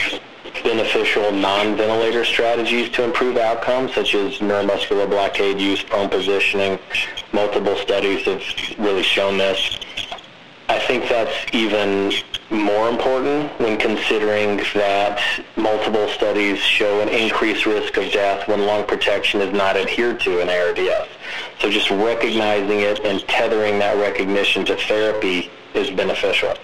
beneficial 0.65 1.31
non-ventilator 1.31 2.25
strategies 2.25 2.91
to 2.91 3.05
improve 3.05 3.37
outcomes, 3.37 3.95
such 3.95 4.15
as 4.15 4.39
neuromuscular 4.39 5.09
blockade 5.09 5.61
use, 5.61 5.83
prone 5.83 6.09
positioning. 6.09 6.79
Multiple 7.33 7.77
studies 7.77 8.25
have 8.25 8.43
really 8.79 9.05
shown 9.05 9.39
this. 9.39 9.79
I 10.69 10.81
think 10.81 11.09
that's 11.09 11.55
even 11.55 12.13
more 12.51 12.89
important 12.89 13.51
when 13.61 13.77
considering 13.79 14.59
that 14.75 15.21
multiple 15.57 16.09
studies 16.09 16.59
show 16.59 17.01
an 17.01 17.09
increased 17.09 17.67
risk 17.67 17.97
of 17.97 18.11
death 18.13 18.47
when 18.47 18.67
lung 18.67 18.87
protection 18.87 19.41
is 19.41 19.53
not 19.53 19.77
adhered 19.77 20.21
to 20.21 20.41
in 20.41 20.49
ARDS. 20.49 21.09
So 21.61 21.71
just 21.71 21.91
recognizing 21.91 22.81
it 22.81 23.01
and 23.01 23.21
tethering 23.29 23.79
that 23.81 23.97
recognition 23.97 24.65
to 24.67 24.77
therapy 24.77 25.51
is 25.75 25.91
beneficial. 25.91 26.55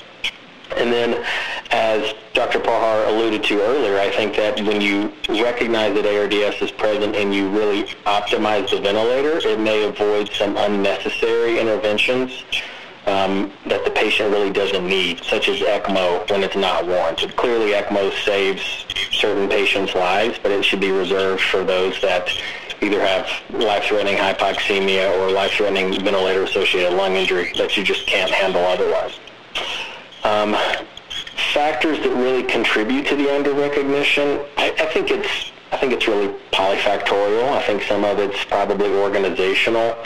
And 0.77 0.91
then, 0.91 1.25
as 1.71 2.15
Dr. 2.33 2.59
Parhar 2.59 3.07
alluded 3.09 3.45
to 3.45 3.61
earlier, 3.61 3.99
I 3.99 4.11
think 4.11 4.35
that 4.37 4.59
when 4.63 4.81
you 4.81 5.13
recognize 5.29 5.95
that 5.95 6.07
ARDS 6.07 6.63
is 6.63 6.71
present 6.71 7.15
and 7.15 7.35
you 7.35 7.51
really 7.51 7.85
optimize 8.07 8.71
the 8.71 8.81
ventilator, 8.81 9.47
it 9.47 9.61
may 9.61 9.85
avoid 9.85 10.31
some 10.33 10.57
unnecessary 10.57 11.59
interventions 11.59 12.45
um, 13.07 13.53
that 13.67 13.85
the 13.85 13.91
patient 13.91 14.31
really 14.31 14.51
doesn't 14.51 14.87
need, 14.87 15.23
such 15.25 15.49
as 15.49 15.61
ECMO 15.61 16.29
when 16.31 16.43
it's 16.43 16.57
not 16.57 16.87
warranted. 16.87 17.37
Clearly, 17.37 17.73
ECMO 17.73 18.13
saves 18.25 18.87
certain 19.11 19.49
patients' 19.49 19.95
lives, 19.95 20.39
but 20.43 20.53
it 20.53 20.65
should 20.65 20.81
be 20.81 20.91
reserved 20.91 21.43
for 21.43 21.65
those 21.65 22.01
that 22.01 22.29
either 22.81 23.01
have 23.01 23.29
life-threatening 23.51 24.17
hypoxemia 24.17 25.17
or 25.19 25.31
life-threatening 25.31 25.93
ventilator-associated 26.05 26.93
lung 26.95 27.15
injury 27.17 27.53
that 27.57 27.77
you 27.77 27.85
just 27.85 28.07
can't 28.07 28.31
handle 28.31 28.65
otherwise. 28.65 29.19
Um, 30.25 30.57
factors 31.53 31.99
that 31.99 32.11
really 32.11 32.43
contribute 32.45 33.07
to 33.07 33.17
the 33.17 33.33
under-recognition, 33.35 34.41
I, 34.57 34.75
I 34.79 34.87
think 34.87 35.11
it's 35.11 35.53
I 35.73 35.79
think 35.79 35.95
it's 35.95 36.07
really 36.07 36.29
polyfactorial. 36.53 37.49
I 37.51 37.63
think 37.63 37.83
some 37.85 38.05
of 38.05 38.19
it's 38.19 38.45
probably 38.45 38.91
organizational, 38.91 39.97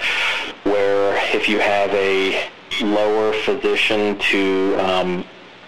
where 0.63 1.17
if 1.35 1.49
you 1.49 1.59
have 1.59 1.91
a 1.93 2.49
lower 2.83 3.33
physician 3.45 4.19
to 4.19 4.77
um, 4.79 5.25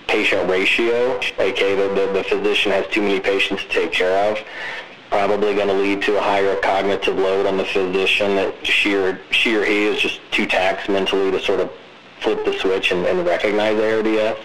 patient 0.06 0.48
ratio, 0.48 1.18
aka 1.38 1.74
the, 1.76 1.94
the, 1.94 2.12
the 2.12 2.24
physician 2.24 2.72
has 2.72 2.86
too 2.88 3.02
many 3.02 3.20
patients 3.20 3.62
to 3.62 3.68
take 3.68 3.92
care 3.92 4.30
of, 4.30 4.38
probably 5.10 5.54
going 5.54 5.68
to 5.68 5.74
lead 5.74 6.02
to 6.02 6.16
a 6.16 6.20
higher 6.20 6.56
cognitive 6.56 7.16
load 7.16 7.46
on 7.46 7.56
the 7.56 7.64
physician 7.64 8.34
that 8.34 8.66
she 8.66 8.94
or, 8.94 9.20
she 9.30 9.54
or 9.54 9.64
he 9.64 9.84
is 9.84 10.00
just 10.00 10.20
too 10.30 10.46
taxed 10.46 10.88
mentally 10.88 11.30
to 11.30 11.40
sort 11.40 11.60
of 11.60 11.70
flip 12.20 12.44
the 12.44 12.52
switch 12.58 12.90
and, 12.90 13.06
and 13.06 13.26
recognize 13.26 13.78
ARDS. 13.78 14.38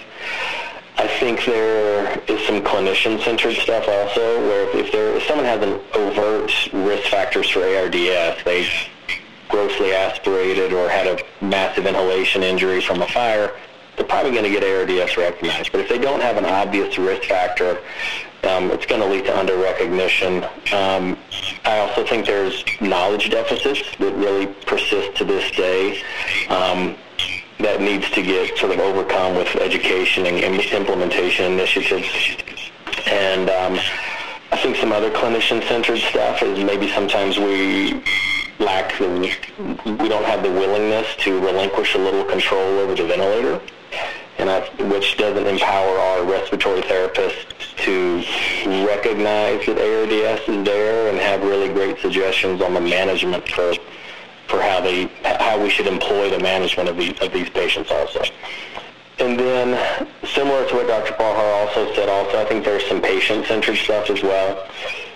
I 0.96 1.08
think 1.20 1.44
there 1.46 2.20
is 2.28 2.46
some 2.46 2.62
clinician-centered 2.62 3.56
stuff 3.56 3.88
also, 3.88 4.48
where 4.48 4.78
if, 4.78 4.92
there 4.92 5.16
if 5.16 5.24
someone 5.24 5.46
has 5.46 5.62
an 5.64 5.82
overt 5.96 6.52
risk 6.72 7.10
factors 7.10 7.50
for 7.50 7.62
ARDS, 7.62 8.44
they 8.44 8.68
grossly 9.54 9.94
aspirated 9.94 10.74
or 10.74 10.90
had 10.90 11.06
a 11.06 11.46
massive 11.46 11.86
inhalation 11.86 12.42
injury 12.42 12.82
from 12.82 13.02
a 13.04 13.08
fire, 13.08 13.52
they're 13.96 14.12
probably 14.14 14.32
going 14.32 14.44
to 14.44 14.50
get 14.50 14.64
ARDS 14.64 15.16
recognized. 15.16 15.72
But 15.72 15.82
if 15.82 15.90
they 15.90 16.00
don't 16.00 16.22
have 16.22 16.38
an 16.38 16.46
obvious 16.46 16.98
risk 16.98 17.24
factor, 17.30 17.78
Um, 18.54 18.72
it's 18.76 18.86
going 18.86 19.00
to 19.00 19.08
lead 19.08 19.24
to 19.30 19.34
under 19.42 19.56
recognition. 19.56 20.44
Um, 20.74 21.04
I 21.64 21.80
also 21.84 22.02
think 22.06 22.26
there's 22.26 22.58
knowledge 22.82 23.30
deficits 23.30 23.84
that 24.02 24.14
really 24.26 24.48
persist 24.72 25.16
to 25.20 25.24
this 25.24 25.50
day. 25.52 26.04
Um, 26.50 26.98
that 27.60 27.80
needs 27.80 28.08
to 28.18 28.22
get 28.22 28.58
sort 28.58 28.74
of 28.74 28.80
overcome 28.80 29.38
with 29.38 29.48
education 29.56 30.26
and, 30.26 30.60
implementation 30.82 31.54
initiatives. 31.54 32.12
And 33.08 33.50
um, 33.50 33.74
I 34.52 34.58
think 34.62 34.76
some 34.76 34.92
other 34.92 35.12
clinician-centered 35.12 36.02
stuff 36.12 36.44
is 36.44 36.62
maybe 36.72 36.88
sometimes 37.00 37.38
we 37.38 38.04
lack 38.60 38.98
the, 38.98 39.36
we 39.86 40.10
don't 40.10 40.26
have 40.26 40.44
the 40.44 40.52
willingness 40.52 41.08
to 41.20 41.40
relinquish 41.40 41.96
a 41.96 41.98
little 41.98 42.24
control 42.26 42.80
over 42.80 42.96
the 42.96 43.06
ventilator, 43.06 43.62
and 44.38 44.50
I, 44.50 44.62
which 44.90 45.18
doesn't 45.18 45.46
empower 45.46 45.98
our 45.98 46.24
respiratory 46.26 46.82
therapists 46.82 47.76
to 47.78 48.18
recognize 48.86 49.66
that 49.66 49.78
ARDS 49.78 50.48
is 50.48 50.66
there 50.66 51.10
and 51.10 51.18
have 51.20 51.42
really 51.44 51.74
great 51.74 52.00
suggestions 52.00 52.62
on 52.62 52.74
the 52.74 52.82
management 52.82 53.48
for 53.50 53.74
for 54.48 54.62
how 54.62 54.82
they 54.82 55.06
how 55.24 55.62
we 55.62 55.70
should 55.70 55.88
employ 55.88 56.30
the 56.30 56.40
management 56.40 56.90
of 56.90 56.98
these 56.98 57.20
of 57.22 57.32
these 57.32 57.50
patients 57.50 57.92
also. 57.92 58.24
And 59.20 59.40
then, 59.40 60.08
similar 60.26 60.68
to 60.68 60.76
what 60.76 60.88
Dr. 60.88 61.14
Parhar 61.14 61.68
also 61.68 61.94
said, 61.94 62.10
also 62.10 62.42
I 62.42 62.46
think 62.46 62.66
there's 62.66 62.86
some 62.88 63.00
patient-centered 63.00 63.78
stuff 63.78 64.10
as 64.10 64.24
well. 64.24 64.68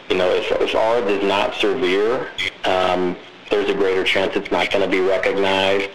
You 0.09 0.17
know, 0.17 0.29
if, 0.29 0.51
if 0.51 1.09
is 1.09 1.23
not 1.23 1.55
severe, 1.55 2.29
um, 2.63 3.15
there's 3.49 3.69
a 3.69 3.73
greater 3.73 4.03
chance 4.03 4.35
it's 4.35 4.51
not 4.51 4.71
going 4.71 4.83
to 4.83 4.89
be 4.89 5.01
recognized. 5.01 5.89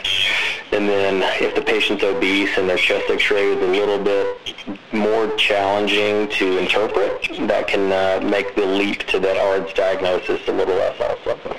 And 0.72 0.88
then 0.88 1.22
if 1.42 1.54
the 1.54 1.62
patient's 1.62 2.02
obese 2.02 2.56
and 2.56 2.68
their 2.68 2.78
chest 2.78 3.10
x-ray 3.10 3.52
is 3.52 3.62
a 3.62 3.66
little 3.66 4.02
bit 4.02 4.56
more 4.92 5.34
challenging 5.36 6.28
to 6.30 6.58
interpret, 6.58 7.28
that 7.46 7.68
can 7.68 7.92
uh, 7.92 8.26
make 8.26 8.54
the 8.54 8.64
leap 8.64 9.04
to 9.08 9.18
that 9.20 9.36
ARDS 9.36 9.72
diagnosis 9.74 10.40
a 10.48 10.52
little 10.52 10.74
less 10.74 10.98
also. 11.00 11.56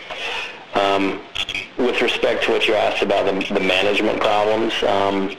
Um, 0.73 1.21
with 1.77 2.01
respect 2.01 2.43
to 2.45 2.51
what 2.51 2.67
you 2.67 2.73
asked 2.73 3.03
about 3.03 3.25
the, 3.25 3.53
the 3.53 3.59
management 3.59 4.19
problems, 4.19 4.73
um, 4.83 5.35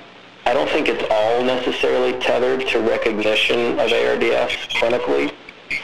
I 0.46 0.52
don't 0.52 0.68
think 0.70 0.88
it's 0.88 1.04
all 1.10 1.42
necessarily 1.42 2.18
tethered 2.20 2.68
to 2.68 2.80
recognition 2.80 3.72
of 3.80 3.90
ARDS 3.92 4.54
clinically. 4.74 5.32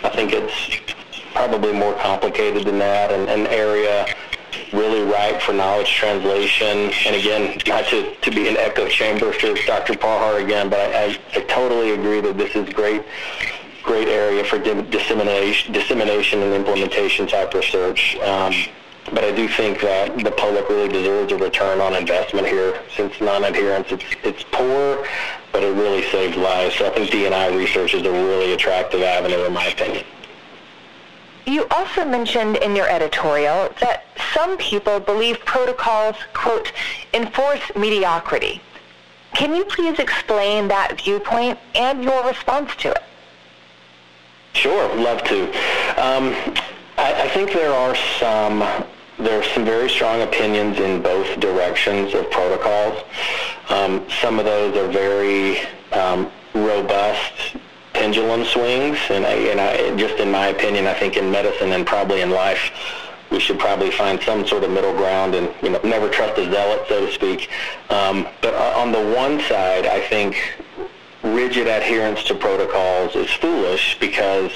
I 0.04 0.10
think 0.10 0.32
it's 0.32 0.94
probably 1.32 1.72
more 1.72 1.94
complicated 1.94 2.66
than 2.66 2.78
that, 2.78 3.10
and 3.12 3.28
an 3.28 3.46
area 3.46 4.06
really 4.72 5.02
ripe 5.02 5.40
for 5.40 5.52
knowledge 5.52 5.92
translation. 5.92 6.92
And 7.06 7.16
again, 7.16 7.60
not 7.66 7.86
to, 7.86 8.14
to 8.14 8.30
be 8.30 8.48
an 8.48 8.56
echo 8.56 8.88
chamber 8.88 9.32
for 9.32 9.54
Dr. 9.66 9.94
Parhar 9.94 10.42
again, 10.42 10.68
but 10.68 10.80
I, 10.80 11.06
I, 11.06 11.18
I 11.34 11.40
totally 11.44 11.92
agree 11.92 12.20
that 12.20 12.36
this 12.36 12.54
is 12.54 12.68
great 12.72 13.02
great 13.82 14.08
area 14.08 14.44
for 14.44 14.58
dissemination, 14.58 15.72
dissemination 15.72 16.42
and 16.42 16.52
implementation 16.52 17.26
type 17.26 17.52
research. 17.54 18.16
Um, 18.18 18.54
but 19.06 19.24
I 19.24 19.32
do 19.32 19.48
think 19.48 19.80
that 19.80 20.22
the 20.22 20.30
public 20.30 20.68
really 20.68 20.88
deserves 20.88 21.32
a 21.32 21.36
return 21.36 21.80
on 21.80 21.94
investment 21.94 22.46
here. 22.46 22.80
Since 22.94 23.20
non-adherence, 23.20 23.88
it's, 23.90 24.04
it's 24.22 24.44
poor, 24.52 25.06
but 25.52 25.64
it 25.64 25.74
really 25.74 26.02
saves 26.10 26.36
lives. 26.36 26.76
So 26.76 26.86
I 26.86 26.90
think 26.90 27.10
DNI 27.10 27.56
research 27.56 27.94
is 27.94 28.06
a 28.06 28.10
really 28.10 28.52
attractive 28.52 29.02
avenue, 29.02 29.44
in 29.44 29.52
my 29.52 29.66
opinion. 29.66 30.04
You 31.46 31.66
also 31.70 32.04
mentioned 32.04 32.56
in 32.56 32.76
your 32.76 32.88
editorial 32.88 33.72
that 33.80 34.04
some 34.34 34.56
people 34.58 35.00
believe 35.00 35.38
protocols, 35.44 36.16
quote, 36.34 36.72
enforce 37.14 37.62
mediocrity. 37.74 38.60
Can 39.34 39.54
you 39.54 39.64
please 39.64 39.98
explain 39.98 40.68
that 40.68 41.00
viewpoint 41.00 41.58
and 41.74 42.02
your 42.02 42.24
response 42.26 42.74
to 42.76 42.90
it? 42.90 43.02
Sure, 44.52 44.94
love 44.96 45.22
to. 45.24 45.44
Um, 46.00 46.34
I, 46.98 47.22
I 47.22 47.28
think 47.28 47.52
there 47.52 47.72
are 47.72 47.94
some 48.18 48.58
there 49.18 49.38
are 49.38 49.44
some 49.54 49.66
very 49.66 49.88
strong 49.90 50.22
opinions 50.22 50.78
in 50.78 51.02
both 51.02 51.38
directions 51.40 52.14
of 52.14 52.30
protocols. 52.30 53.02
Um, 53.68 54.06
some 54.20 54.38
of 54.38 54.46
those 54.46 54.76
are 54.76 54.90
very 54.90 55.60
um, 55.92 56.30
robust 56.54 57.56
pendulum 58.00 58.46
swings, 58.46 58.98
and, 59.10 59.26
I, 59.26 59.34
and 59.52 59.60
I, 59.60 59.94
just 59.96 60.18
in 60.20 60.30
my 60.30 60.46
opinion, 60.46 60.86
I 60.86 60.94
think 60.94 61.18
in 61.18 61.30
medicine 61.30 61.72
and 61.72 61.86
probably 61.86 62.22
in 62.22 62.30
life, 62.30 62.70
we 63.30 63.38
should 63.38 63.58
probably 63.58 63.90
find 63.90 64.18
some 64.22 64.46
sort 64.46 64.64
of 64.64 64.70
middle 64.70 64.96
ground 64.96 65.34
and 65.34 65.54
you 65.62 65.68
know 65.68 65.80
never 65.84 66.08
trust 66.08 66.38
a 66.38 66.50
zealot, 66.50 66.86
so 66.88 67.06
to 67.06 67.12
speak. 67.12 67.50
Um, 67.90 68.26
but 68.40 68.54
on 68.54 68.90
the 68.90 69.14
one 69.14 69.38
side, 69.42 69.84
I 69.84 70.00
think 70.08 70.34
rigid 71.22 71.66
adherence 71.66 72.24
to 72.24 72.34
protocols 72.34 73.14
is 73.14 73.30
foolish 73.32 73.98
because 74.00 74.52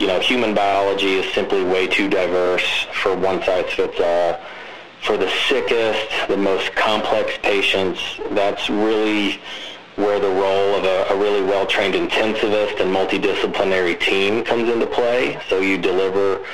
you 0.00 0.08
know, 0.08 0.18
human 0.18 0.52
biology 0.52 1.14
is 1.14 1.32
simply 1.32 1.62
way 1.62 1.86
too 1.86 2.08
diverse 2.10 2.88
for 2.92 3.14
one 3.14 3.40
size 3.44 3.72
fits 3.74 4.00
all. 4.00 4.40
For 5.02 5.16
the 5.16 5.30
sickest, 5.48 6.08
the 6.26 6.36
most 6.36 6.74
complex 6.74 7.38
patients, 7.42 8.00
that's 8.32 8.68
really 8.68 9.40
where 9.96 10.18
the 10.18 10.28
role 10.28 10.74
of 10.74 10.84
a, 10.84 11.14
a 11.14 11.16
really 11.16 11.42
well-trained 11.42 11.94
intensivist 11.94 12.80
and 12.80 12.94
multidisciplinary 12.94 13.98
team 14.00 14.42
comes 14.44 14.68
into 14.68 14.86
play. 14.86 15.38
So 15.48 15.60
you 15.60 15.78
deliver 15.78 16.44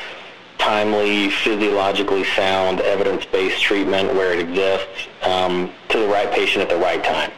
timely, 0.59 1.31
physiologically 1.31 2.24
sound, 2.24 2.81
evidence-based 2.81 3.62
treatment 3.62 4.12
where 4.14 4.33
it 4.33 4.40
exists 4.40 5.09
um, 5.22 5.72
to 5.88 5.98
the 5.98 6.09
right 6.09 6.31
patient 6.33 6.62
at 6.62 6.68
the 6.68 6.79
right 6.79 7.03
time 7.03 7.31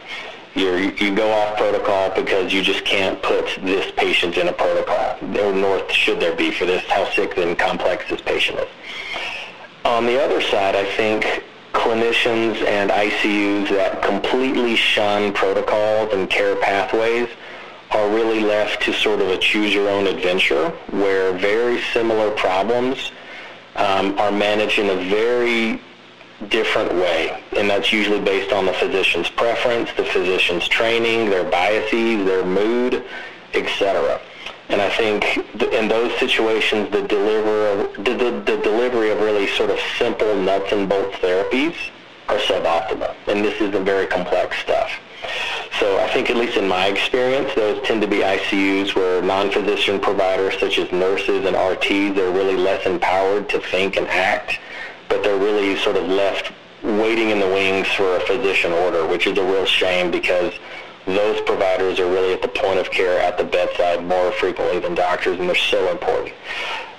you 0.55 0.93
you 0.99 1.15
go 1.15 1.31
off 1.31 1.57
protocol 1.57 2.11
because 2.15 2.53
you 2.53 2.63
just 2.63 2.85
can't 2.85 3.23
put 3.23 3.47
this 3.63 3.93
patient 3.97 4.37
in 4.37 4.49
a 4.49 4.53
protocol, 4.53 5.17
or 5.39 5.53
nor 5.53 5.89
should 5.91 6.21
there 6.21 6.35
be 6.35 6.51
for 6.51 6.67
this, 6.67 6.83
how 6.89 7.09
sick 7.11 7.37
and 7.37 7.59
complex 7.59 8.09
this 8.09 8.21
patient 8.21 8.59
is. 8.59 8.69
On 9.85 10.07
the 10.07 10.23
other 10.23 10.41
side, 10.41 10.75
I 10.75 10.85
think 10.97 11.45
clinicians 11.73 12.57
and 12.67 12.91
ICUs 12.91 13.69
that 13.71 14.03
completely 14.03 14.77
shun 14.77 15.33
protocols 15.33 16.13
and 16.13 16.29
care 16.29 16.57
pathways 16.57 17.29
are 17.93 18.09
really 18.11 18.41
left 18.41 18.83
to 18.83 18.93
sort 18.93 19.21
of 19.21 19.29
a 19.29 19.39
choose 19.39 19.75
your 19.75 19.89
own 19.89 20.07
adventure 20.07 20.71
where 20.91 21.33
very 21.33 21.81
similar 21.93 22.31
problems 22.33 23.13
um, 23.77 24.19
are 24.19 24.31
managed 24.31 24.79
in 24.79 24.91
a 24.91 25.05
very 25.09 25.81
different 26.49 26.93
way, 26.95 27.43
and 27.57 27.69
that's 27.69 27.93
usually 27.93 28.21
based 28.21 28.53
on 28.53 28.67
the 28.67 28.73
physician's 28.75 29.29
preference, 29.29 29.91
the 29.97 30.05
physician's 30.05 30.67
training, 30.69 31.29
their 31.29 31.45
biases, 31.45 32.25
their 32.25 32.45
mood, 32.45 33.05
etc. 33.55 34.21
And 34.81 34.91
I 34.91 34.97
think 34.97 35.63
in 35.75 35.89
those 35.89 36.19
situations, 36.19 36.91
the, 36.91 37.03
deliver 37.03 37.87
the, 38.03 38.15
the, 38.15 38.31
the 38.47 38.63
delivery 38.63 39.11
of 39.11 39.21
really 39.21 39.47
sort 39.49 39.69
of 39.69 39.79
simple 39.99 40.35
nuts 40.35 40.73
and 40.73 40.89
bolts 40.89 41.17
therapies 41.19 41.75
are 42.29 42.39
suboptimal, 42.39 43.15
and 43.27 43.45
this 43.45 43.61
isn't 43.61 43.85
very 43.85 44.07
complex 44.07 44.57
stuff. 44.59 44.91
So 45.79 45.99
I 45.99 46.09
think, 46.09 46.31
at 46.31 46.37
least 46.37 46.57
in 46.57 46.67
my 46.67 46.87
experience, 46.87 47.55
those 47.55 47.87
tend 47.87 48.01
to 48.01 48.09
be 48.09 48.19
ICUs 48.19 48.95
where 48.95 49.21
non-physician 49.21 50.01
providers 50.01 50.59
such 50.59 50.79
as 50.79 50.91
nurses 50.93 51.45
and 51.45 51.55
RTs 51.55 52.17
are 52.17 52.31
really 52.31 52.57
less 52.57 52.87
empowered 52.87 53.51
to 53.51 53.61
think 53.61 53.97
and 53.99 54.07
act 54.09 54.59
but 55.11 55.25
they're 55.25 55.37
really 55.37 55.77
sort 55.77 55.97
of 55.97 56.07
left 56.07 56.53
waiting 56.83 57.29
in 57.29 57.41
the 57.41 57.47
wings 57.47 57.87
for 57.89 58.17
a 58.17 58.21
physician 58.21 58.73
order, 58.73 59.07
which 59.07 59.27
is 59.27 59.37
a 59.37 59.43
real 59.43 59.67
shame 59.67 60.11
because 60.11 60.55
those 61.07 61.41
providers 61.43 61.99
are 61.99 62.11
really 62.11 62.33
at 62.33 62.43
the 62.43 62.49
point 62.49 62.79
of 62.79 62.91
care 62.91 63.21
at 63.21 63.39
the 63.39 63.45
bedside 63.45 64.05
more 64.05 64.33
frequently 64.33 64.79
than 64.79 64.95
doctors, 64.95 65.39
and 65.39 65.49
they're 65.49 65.57
so 65.57 65.91
important. 65.91 66.35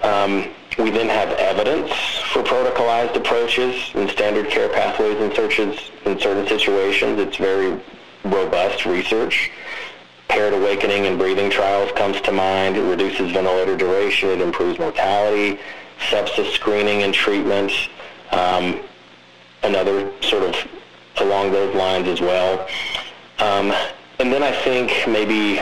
Um, 0.04 0.50
we 0.78 0.90
then 0.90 1.10
have 1.10 1.30
evidence 1.34 1.92
for 2.32 2.42
protocolized 2.44 3.16
approaches 3.16 3.92
and 3.94 4.10
standard 4.10 4.50
care 4.50 4.70
pathways 4.70 5.20
and 5.20 5.34
searches 5.34 5.92
in 6.06 6.20
certain 6.20 6.48
situations. 6.48 7.20
It's 7.20 7.38
very 7.38 7.80
robust 8.24 8.86
research. 8.86 9.52
Paired 10.28 10.54
awakening 10.54 11.08
and 11.08 11.20
breathing 11.20 11.52
trials 11.52 11.92
comes 11.92 12.22
to 12.22 12.32
mind. 12.32 12.78
It 12.78 12.84
reduces 12.84 13.32
ventilator 13.32 13.76
duration. 13.76 14.30
It 14.30 14.42
improves 14.42 14.80
mortality. 14.80 15.60
Sepsis 16.10 16.52
screening 16.54 17.04
and 17.04 17.14
treatment 17.14 17.72
um, 18.32 18.80
another 19.64 20.12
sort 20.22 20.44
of 20.44 20.56
along 21.18 21.52
those 21.52 21.76
lines 21.76 22.08
as 22.08 22.22
well. 22.22 22.68
Um, 23.39 23.74
and 24.20 24.32
then 24.32 24.44
I 24.44 24.52
think 24.63 24.91
maybe 25.08 25.62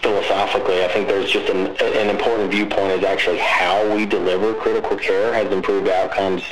philosophically, 0.00 0.84
I 0.84 0.88
think 0.88 1.08
there's 1.08 1.30
just 1.30 1.48
an, 1.50 1.68
an 1.80 2.10
important 2.10 2.50
viewpoint 2.50 2.92
is 2.92 3.04
actually 3.04 3.38
how 3.38 3.94
we 3.94 4.06
deliver 4.06 4.54
critical 4.54 4.96
care 4.96 5.32
has 5.32 5.52
improved 5.52 5.88
outcomes 5.88 6.42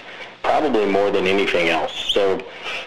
probably 0.43 0.87
more 0.87 1.11
than 1.11 1.27
anything 1.27 1.69
else. 1.69 1.93
So 2.13 2.41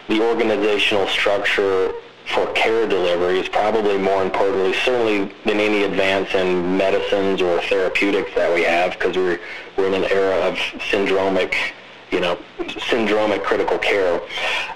the 0.08 0.22
organizational 0.22 1.08
structure 1.08 1.94
for 2.26 2.52
care 2.54 2.88
delivery 2.88 3.40
is 3.40 3.48
probably 3.48 3.98
more 3.98 4.24
importantly, 4.24 4.74
certainly 4.74 5.34
than 5.46 5.60
any 5.60 5.84
advance 5.84 6.34
in 6.34 6.76
medicines 6.76 7.42
or 7.42 7.62
therapeutics 7.62 8.34
that 8.36 8.54
we 8.54 8.64
have 8.64 8.94
because 8.94 9.16
we're, 9.16 9.40
we're 9.78 9.88
in 9.88 9.94
an 9.94 10.06
era 10.12 10.38
of 10.48 10.56
syndromic 10.56 11.56
you 12.12 12.20
know, 12.20 12.38
syndromic 12.60 13.44
critical 13.44 13.78
care. 13.78 14.22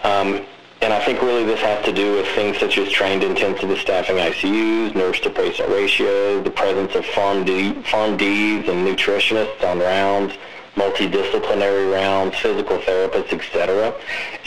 Um, 0.04 0.46
And 0.82 0.94
I 0.94 1.04
think 1.04 1.22
really 1.22 1.44
this 1.44 1.60
has 1.60 1.84
to 1.86 1.92
do 1.92 2.14
with 2.16 2.28
things 2.28 2.58
such 2.58 2.78
as 2.78 2.90
trained 2.90 3.22
intensive 3.22 3.78
staffing 3.80 4.16
ICUs, 4.16 4.96
nurse 4.96 5.20
to 5.22 5.30
patient 5.30 5.70
ratio, 5.70 6.42
the 6.42 6.50
presence 6.50 6.96
of 6.96 7.04
PharmD, 7.04 7.84
PharmDs 7.84 8.70
and 8.70 8.88
nutritionists 8.88 9.62
on 9.64 9.80
rounds, 9.80 10.36
multidisciplinary 10.76 11.92
rounds, 11.92 12.38
physical 12.38 12.78
therapists, 12.78 13.34
etc. 13.34 13.94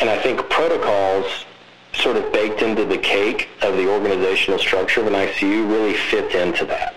And 0.00 0.08
I 0.08 0.20
think 0.22 0.48
protocols 0.48 1.44
sort 1.92 2.16
of 2.16 2.32
baked 2.32 2.62
into 2.62 2.86
the 2.86 2.96
cake 2.96 3.50
of 3.60 3.76
the 3.76 3.86
organizational 3.86 4.58
structure 4.58 5.02
of 5.02 5.08
an 5.08 5.12
ICU 5.12 5.70
really 5.70 5.94
fits 5.94 6.34
into 6.34 6.64
that. 6.64 6.94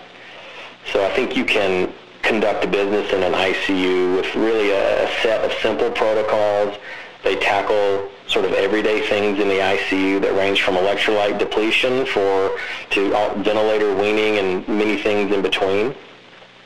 So 0.92 1.04
I 1.04 1.10
think 1.10 1.36
you 1.36 1.44
can 1.44 1.92
conduct 2.22 2.64
a 2.64 2.68
business 2.68 3.12
in 3.12 3.22
an 3.22 3.34
ICU 3.34 4.16
with 4.16 4.34
really 4.34 4.70
a, 4.70 5.04
a 5.04 5.22
set 5.22 5.44
of 5.44 5.52
simple 5.60 5.90
protocols. 5.90 6.78
They 7.22 7.36
tackle 7.36 8.08
sort 8.28 8.44
of 8.44 8.52
everyday 8.52 9.06
things 9.08 9.38
in 9.38 9.48
the 9.48 9.58
ICU 9.58 10.20
that 10.20 10.34
range 10.34 10.62
from 10.62 10.74
electrolyte 10.74 11.38
depletion 11.38 12.04
for 12.06 12.58
to 12.90 13.10
ventilator 13.42 13.94
weaning 13.94 14.38
and 14.38 14.66
many 14.68 15.00
things 15.00 15.32
in 15.32 15.42
between. 15.42 15.94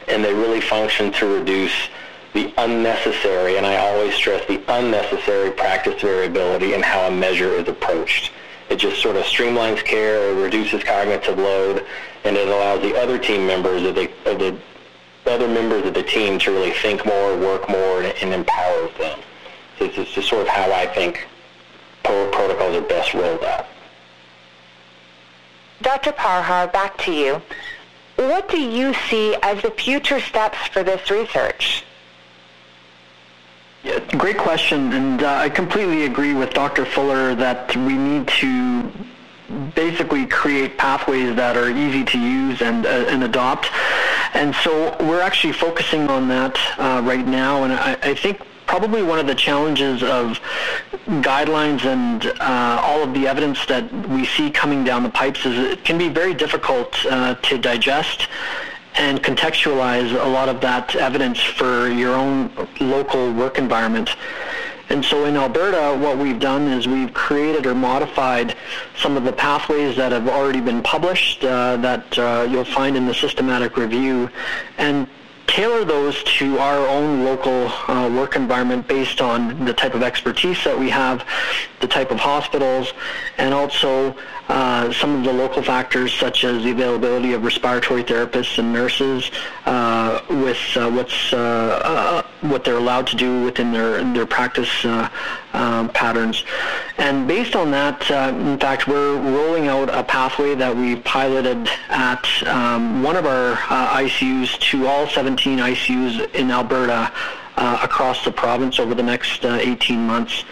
And 0.09 0.25
they 0.25 0.33
really 0.33 0.61
function 0.61 1.13
to 1.13 1.39
reduce 1.39 1.89
the 2.33 2.53
unnecessary, 2.59 3.57
and 3.57 3.67
I 3.67 3.77
always 3.77 4.15
stress 4.15 4.47
the 4.47 4.63
unnecessary 4.69 5.51
practice 5.51 6.01
variability 6.01 6.75
in 6.75 6.83
how 6.83 7.07
a 7.09 7.11
measure 7.11 7.53
is 7.53 7.69
approached. 7.69 8.31
It 8.71 8.77
just 8.77 9.03
sort 9.03 9.17
of 9.17 9.25
streamlines 9.25 9.85
care, 9.85 10.31
it 10.31 10.41
reduces 10.41 10.85
cognitive 10.85 11.39
load, 11.39 11.85
and 12.25 12.37
it 12.37 12.47
allows 12.47 12.81
the 12.83 12.97
other 12.97 13.19
team 13.19 13.47
members 13.47 13.83
of 13.83 13.97
the, 13.97 14.11
of 14.27 14.39
the 14.39 14.57
other 15.27 15.49
members 15.49 15.85
of 15.87 15.95
the 15.95 16.05
team 16.05 16.39
to 16.39 16.53
really 16.53 16.71
think 16.71 17.05
more, 17.05 17.37
work 17.37 17.69
more, 17.69 18.03
and, 18.03 18.17
and 18.23 18.33
empowers 18.33 18.91
them. 18.97 19.19
So 19.79 19.87
is 19.87 20.09
just 20.09 20.29
sort 20.29 20.43
of 20.43 20.49
how 20.49 20.73
I 20.73 20.87
think 20.87 21.27
protocols 22.03 22.77
are 22.77 22.83
best 22.83 23.15
rolled 23.15 23.45
out. 23.45 23.67
Dr. 25.83 26.13
Parhar, 26.13 26.73
back 26.73 26.99
to 26.99 27.13
you. 27.13 27.43
What 28.17 28.49
do 28.49 28.61
you 28.61 28.93
see 29.09 29.35
as 29.43 29.63
the 29.63 29.71
future 29.71 30.21
steps 30.21 30.59
for 30.69 30.83
this 30.83 31.11
research? 31.11 31.85
Yeah, 33.83 33.99
great 34.19 34.37
question, 34.37 34.93
and 34.93 35.23
uh, 35.23 35.37
I 35.37 35.49
completely 35.49 36.05
agree 36.05 36.35
with 36.35 36.51
Dr. 36.51 36.85
Fuller 36.85 37.35
that 37.35 37.75
we 37.77 37.95
need 37.95 38.29
to 38.29 38.93
basically 39.75 40.27
create 40.27 40.77
pathways 40.77 41.35
that 41.37 41.57
are 41.57 41.71
easy 41.71 42.05
to 42.05 42.19
use 42.19 42.61
and, 42.61 42.85
uh, 42.85 43.07
and 43.09 43.25
adopt. 43.25 43.71
And 44.35 44.55
so 44.57 44.95
we're 45.01 45.23
actually 45.23 45.55
focusing 45.55 46.09
on 46.09 46.29
that 46.29 46.59
uh, 46.79 47.01
right 47.03 47.27
now, 47.27 47.65
and 47.65 47.73
I, 47.73 47.97
I 48.03 48.15
think 48.15 48.43
probably 48.71 49.03
one 49.03 49.19
of 49.19 49.27
the 49.27 49.35
challenges 49.35 50.01
of 50.01 50.39
guidelines 51.27 51.85
and 51.85 52.27
uh, 52.39 52.81
all 52.85 53.03
of 53.03 53.13
the 53.15 53.27
evidence 53.27 53.67
that 53.67 53.93
we 54.09 54.25
see 54.25 54.49
coming 54.49 54.85
down 54.85 55.03
the 55.03 55.11
pipes 55.11 55.45
is 55.45 55.59
it 55.59 55.85
can 55.85 55.99
be 55.99 56.09
very 56.09 56.33
difficult 56.33 56.95
uh, 57.07 57.35
to 57.43 57.59
digest 57.59 58.29
and 58.95 59.21
contextualize 59.25 60.13
a 60.13 60.29
lot 60.29 60.49
of 60.49 60.61
that 60.61 60.95
evidence 60.95 61.41
for 61.41 61.89
your 61.89 62.15
own 62.15 62.49
local 62.79 63.33
work 63.33 63.59
environment. 63.59 64.15
And 64.89 65.05
so 65.05 65.25
in 65.25 65.37
Alberta, 65.37 65.99
what 65.99 66.17
we've 66.17 66.39
done 66.39 66.69
is 66.69 66.87
we've 66.87 67.13
created 67.13 67.67
or 67.67 67.75
modified 67.75 68.55
some 68.97 69.17
of 69.17 69.25
the 69.25 69.33
pathways 69.33 69.97
that 69.97 70.13
have 70.13 70.29
already 70.29 70.61
been 70.61 70.81
published 70.81 71.43
uh, 71.43 71.77
that 71.79 72.17
uh, 72.17 72.47
you'll 72.49 72.65
find 72.65 72.97
in 72.97 73.07
the 73.07 73.15
systematic 73.15 73.77
review 73.77 74.31
and 74.79 75.09
tailor 75.51 75.85
those 75.85 76.23
to 76.23 76.59
our 76.61 76.87
own 76.87 77.25
local 77.25 77.67
uh, 77.89 78.09
work 78.09 78.37
environment 78.37 78.87
based 78.87 79.21
on 79.21 79.65
the 79.65 79.75
type 79.75 79.95
of 79.95 80.03
expertise 80.03 80.63
that 80.63 80.79
we 80.79 80.89
have, 80.89 81.27
the 81.81 81.89
type 81.89 82.13
of 82.13 82.21
hospitals, 82.21 82.93
and 83.37 83.53
also 83.53 84.15
uh, 84.51 84.93
some 84.93 85.15
of 85.15 85.23
the 85.23 85.33
local 85.33 85.63
factors 85.63 86.13
such 86.13 86.43
as 86.43 86.65
the 86.65 86.73
availability 86.73 87.35
of 87.35 87.45
respiratory 87.45 88.03
therapists 88.03 88.59
and 88.59 88.73
nurses 88.73 89.31
uh, 89.65 90.21
with 90.29 90.59
uh, 90.77 90.91
what's 90.91 91.33
uh, 91.33 91.37
uh, 91.85 92.23
what 92.49 92.65
they're 92.65 92.79
allowed 92.79 93.07
to 93.07 93.15
do 93.15 93.45
within 93.45 93.71
their 93.71 94.03
their 94.13 94.27
practice 94.27 94.85
um, 94.85 95.89
patterns. 95.91 96.45
And 96.99 97.29
based 97.29 97.55
on 97.55 97.71
that, 97.71 98.11
in 98.11 98.59
fact, 98.59 98.89
we're 98.89 99.17
rolling 99.19 99.69
out 99.69 99.89
a 99.89 100.03
pathway 100.03 100.57
that 100.57 100.75
we 100.75 100.97
piloted 100.97 101.69
at 101.89 102.27
um, 102.49 103.05
one 103.05 103.15
of 103.15 103.27
our 103.27 103.55
ICUs 103.55 104.59
to 104.71 104.87
all 104.89 105.07
17 105.07 105.59
ICUs 105.59 106.35
in 106.35 106.51
Alberta 106.51 107.13
uh, 107.61 107.79
across 107.83 108.25
the 108.25 108.33
province 108.33 108.81
over 108.81 108.95
the 108.95 109.03
next 109.03 109.45
uh, 109.45 109.59
18 109.61 110.01
months. 110.07 110.45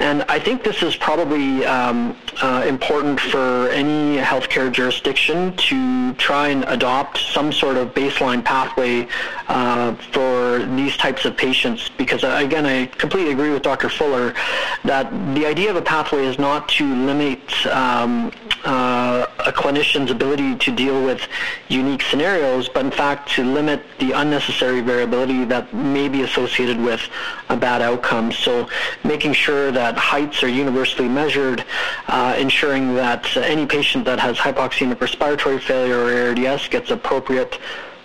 And 0.00 0.22
I 0.22 0.38
think 0.38 0.64
this 0.64 0.82
is 0.82 0.96
probably 0.96 1.64
um, 1.66 2.16
uh, 2.42 2.64
important 2.66 3.20
for 3.20 3.68
any 3.68 4.16
healthcare 4.16 4.72
jurisdiction 4.72 5.54
to 5.56 6.14
try 6.14 6.48
and 6.48 6.64
adopt 6.68 7.18
some 7.18 7.52
sort 7.52 7.76
of 7.76 7.94
baseline 7.94 8.42
pathway 8.42 9.06
uh, 9.48 9.94
these 10.58 10.96
types 10.96 11.24
of 11.24 11.36
patients 11.36 11.90
because, 11.96 12.22
again, 12.24 12.66
I 12.66 12.86
completely 12.86 13.32
agree 13.32 13.50
with 13.50 13.62
Dr. 13.62 13.88
Fuller 13.88 14.34
that 14.84 15.10
the 15.34 15.46
idea 15.46 15.70
of 15.70 15.76
a 15.76 15.82
pathway 15.82 16.24
is 16.26 16.38
not 16.38 16.68
to 16.70 16.84
limit 16.84 17.66
um, 17.66 18.32
uh, 18.64 19.26
a 19.46 19.52
clinician's 19.52 20.10
ability 20.10 20.56
to 20.56 20.74
deal 20.74 21.04
with 21.04 21.20
unique 21.68 22.02
scenarios, 22.02 22.68
but 22.68 22.84
in 22.84 22.90
fact 22.90 23.30
to 23.32 23.44
limit 23.44 23.82
the 23.98 24.12
unnecessary 24.12 24.80
variability 24.80 25.44
that 25.44 25.72
may 25.72 26.08
be 26.08 26.22
associated 26.22 26.80
with 26.80 27.00
a 27.48 27.56
bad 27.56 27.82
outcome. 27.82 28.32
So 28.32 28.68
making 29.04 29.34
sure 29.34 29.70
that 29.72 29.96
heights 29.96 30.42
are 30.42 30.48
universally 30.48 31.08
measured, 31.08 31.64
uh, 32.08 32.36
ensuring 32.38 32.94
that 32.94 33.36
any 33.36 33.66
patient 33.66 34.04
that 34.06 34.18
has 34.18 34.36
hypoxemic 34.36 35.00
respiratory 35.00 35.58
failure 35.60 35.98
or 35.98 36.28
ARDS 36.28 36.68
gets 36.68 36.90
appropriate 36.90 37.58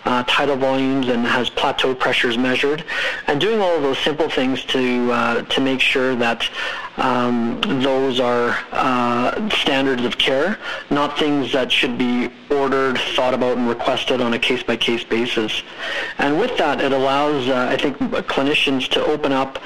uh, 0.06 0.24
tidal 0.28 0.56
volumes 0.56 1.08
and 1.08 1.26
has 1.26 1.50
plateau 1.50 1.94
pressures 1.94 2.38
measured, 2.38 2.84
and 3.28 3.40
doing 3.40 3.60
all 3.62 3.76
of 3.76 3.84
those 3.84 4.00
simple 4.00 4.30
things 4.30 4.64
to 4.66 5.12
uh, 5.12 5.42
to 5.44 5.62
make 5.62 5.80
sure 5.80 6.16
that 6.16 6.50
um, 6.98 7.60
those 7.62 8.20
are 8.20 8.58
uh, 8.72 9.50
standards 9.50 10.04
of 10.04 10.18
care, 10.18 10.60
not 10.90 11.18
things 11.18 11.52
that 11.52 11.72
should 11.72 11.98
be 11.98 12.30
ordered, 12.50 12.98
thought 13.16 13.34
about, 13.34 13.58
and 13.58 13.68
requested 13.68 14.22
on 14.22 14.34
a 14.34 14.40
case-by-case 14.40 15.04
basis. 15.06 15.64
And 16.18 16.40
with 16.40 16.58
that, 16.58 16.82
it 16.82 16.92
allows, 16.92 17.48
uh, 17.48 17.68
I 17.72 17.78
think, 17.78 17.98
clinicians 18.28 18.88
to 18.90 19.04
open 19.06 19.32
up 19.32 19.60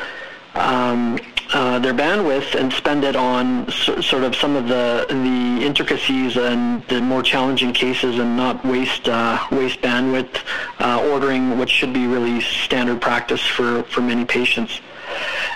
um, 0.54 1.19
uh, 1.53 1.79
their 1.79 1.93
bandwidth 1.93 2.55
and 2.55 2.71
spend 2.73 3.03
it 3.03 3.15
on 3.15 3.69
sort 3.71 4.23
of 4.23 4.36
some 4.36 4.55
of 4.55 4.67
the 4.67 5.05
the 5.10 5.65
intricacies 5.65 6.38
and 6.38 6.84
the 6.88 7.01
more 7.01 7.21
challenging 7.21 7.73
cases 7.73 8.17
and 8.19 8.36
not 8.36 8.63
waste 8.65 9.08
uh, 9.08 9.38
waste 9.51 9.81
bandwidth 9.81 10.43
uh, 10.79 11.08
ordering 11.12 11.58
what 11.58 11.69
should 11.69 11.93
be 11.93 12.08
really 12.08 12.41
standard 12.41 13.01
practice 13.01 13.45
for, 13.45 13.84
for 13.84 14.01
many 14.01 14.25
patients. 14.25 14.81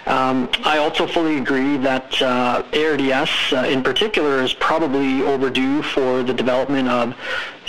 Um, 0.06 0.50
I 0.64 0.78
also 0.78 1.06
fully 1.08 1.38
agree 1.38 1.78
that 1.78 2.22
uh, 2.22 2.64
ARDS 2.74 3.54
uh, 3.54 3.68
in 3.68 3.84
particular 3.84 4.42
is 4.42 4.54
probably 4.54 5.22
overdue 5.24 5.82
for 5.82 6.24
the 6.24 6.34
development 6.34 6.88
of 6.88 7.16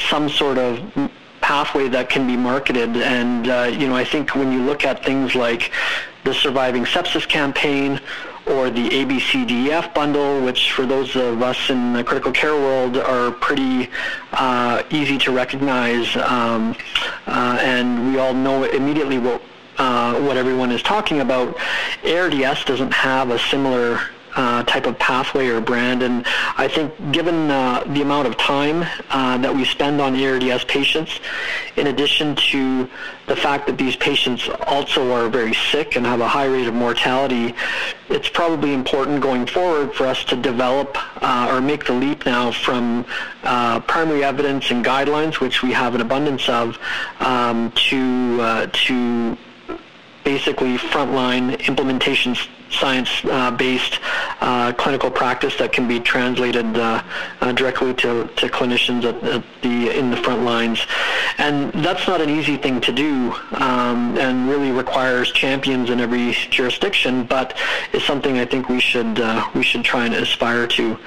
some 0.08 0.28
sort 0.28 0.58
of 0.58 0.80
pathway 1.40 1.88
that 1.88 2.08
can 2.08 2.26
be 2.26 2.36
marketed. 2.36 2.96
And, 2.96 3.48
uh, 3.48 3.70
you 3.72 3.88
know, 3.88 3.96
I 3.96 4.04
think 4.04 4.34
when 4.34 4.52
you 4.52 4.62
look 4.62 4.84
at 4.84 5.04
things 5.04 5.34
like 5.34 5.72
the 6.24 6.34
Surviving 6.34 6.84
Sepsis 6.84 7.26
campaign 7.26 8.00
or 8.46 8.70
the 8.70 8.88
ABCDEF 8.88 9.94
bundle, 9.94 10.40
which 10.42 10.72
for 10.72 10.86
those 10.86 11.14
of 11.14 11.42
us 11.42 11.70
in 11.70 11.92
the 11.92 12.02
critical 12.02 12.32
care 12.32 12.54
world 12.54 12.96
are 12.96 13.30
pretty 13.30 13.88
uh, 14.32 14.82
easy 14.90 15.18
to 15.18 15.30
recognize, 15.30 16.16
um, 16.16 16.74
uh, 17.26 17.58
and 17.60 18.12
we 18.12 18.18
all 18.18 18.34
know 18.34 18.64
immediately 18.64 19.18
what 19.18 19.42
uh, 19.78 20.20
what 20.20 20.36
everyone 20.36 20.70
is 20.70 20.82
talking 20.82 21.20
about. 21.20 21.56
ARDS 22.04 22.64
doesn't 22.64 22.92
have 22.92 23.30
a 23.30 23.38
similar 23.38 24.00
uh, 24.40 24.62
type 24.62 24.86
of 24.86 24.98
pathway 24.98 25.48
or 25.48 25.60
brand. 25.60 26.02
And 26.02 26.24
I 26.56 26.66
think 26.66 26.88
given 27.12 27.50
uh, 27.50 27.84
the 27.94 28.00
amount 28.00 28.26
of 28.26 28.38
time 28.38 28.86
uh, 29.10 29.36
that 29.38 29.54
we 29.54 29.64
spend 29.66 30.00
on 30.00 30.10
ARDS 30.18 30.64
patients, 30.64 31.20
in 31.76 31.88
addition 31.88 32.34
to 32.52 32.88
the 33.26 33.36
fact 33.36 33.66
that 33.66 33.76
these 33.76 33.96
patients 33.96 34.48
also 34.66 35.12
are 35.12 35.28
very 35.28 35.54
sick 35.70 35.96
and 35.96 36.06
have 36.06 36.20
a 36.20 36.28
high 36.28 36.46
rate 36.46 36.66
of 36.66 36.74
mortality, 36.74 37.54
it's 38.08 38.30
probably 38.30 38.72
important 38.72 39.20
going 39.20 39.44
forward 39.44 39.94
for 39.94 40.06
us 40.06 40.24
to 40.24 40.36
develop 40.36 40.96
uh, 41.22 41.50
or 41.52 41.60
make 41.60 41.84
the 41.84 41.92
leap 41.92 42.24
now 42.24 42.50
from 42.50 43.04
uh, 43.44 43.78
primary 43.80 44.24
evidence 44.24 44.70
and 44.70 44.82
guidelines, 44.82 45.38
which 45.40 45.62
we 45.62 45.70
have 45.72 45.94
an 45.94 46.00
abundance 46.00 46.48
of, 46.48 46.78
um, 47.20 47.70
to 47.72 48.38
uh, 48.40 48.66
to 48.72 49.36
basically 50.24 50.76
frontline 50.76 51.46
implementation 51.66 52.34
science-based 52.70 53.98
uh, 54.40 54.72
clinical 54.74 55.10
practice 55.10 55.56
that 55.56 55.72
can 55.72 55.88
be 55.88 56.00
translated 56.00 56.76
uh, 56.76 57.02
uh, 57.40 57.52
directly 57.52 57.92
to, 57.94 58.26
to 58.36 58.48
clinicians 58.48 59.04
at, 59.04 59.22
at, 59.24 59.44
the 59.62 59.90
in 59.90 60.10
the 60.10 60.16
front 60.16 60.42
lines. 60.42 60.86
And 61.38 61.72
that's 61.84 62.06
not 62.06 62.20
an 62.20 62.30
easy 62.30 62.56
thing 62.56 62.80
to 62.82 62.92
do, 62.92 63.32
um, 63.52 64.16
and 64.16 64.48
really 64.48 64.70
requires 64.70 65.30
champions 65.32 65.90
in 65.90 66.00
every 66.00 66.32
jurisdiction. 66.50 67.24
But 67.24 67.56
is 67.92 68.04
something 68.04 68.38
I 68.38 68.46
think 68.46 68.68
we 68.68 68.80
should 68.80 69.18
we 69.54 69.62
should 69.62 69.84
try 69.84 70.06
and 70.06 70.14
aspire 70.14 70.66
to. 70.68 70.98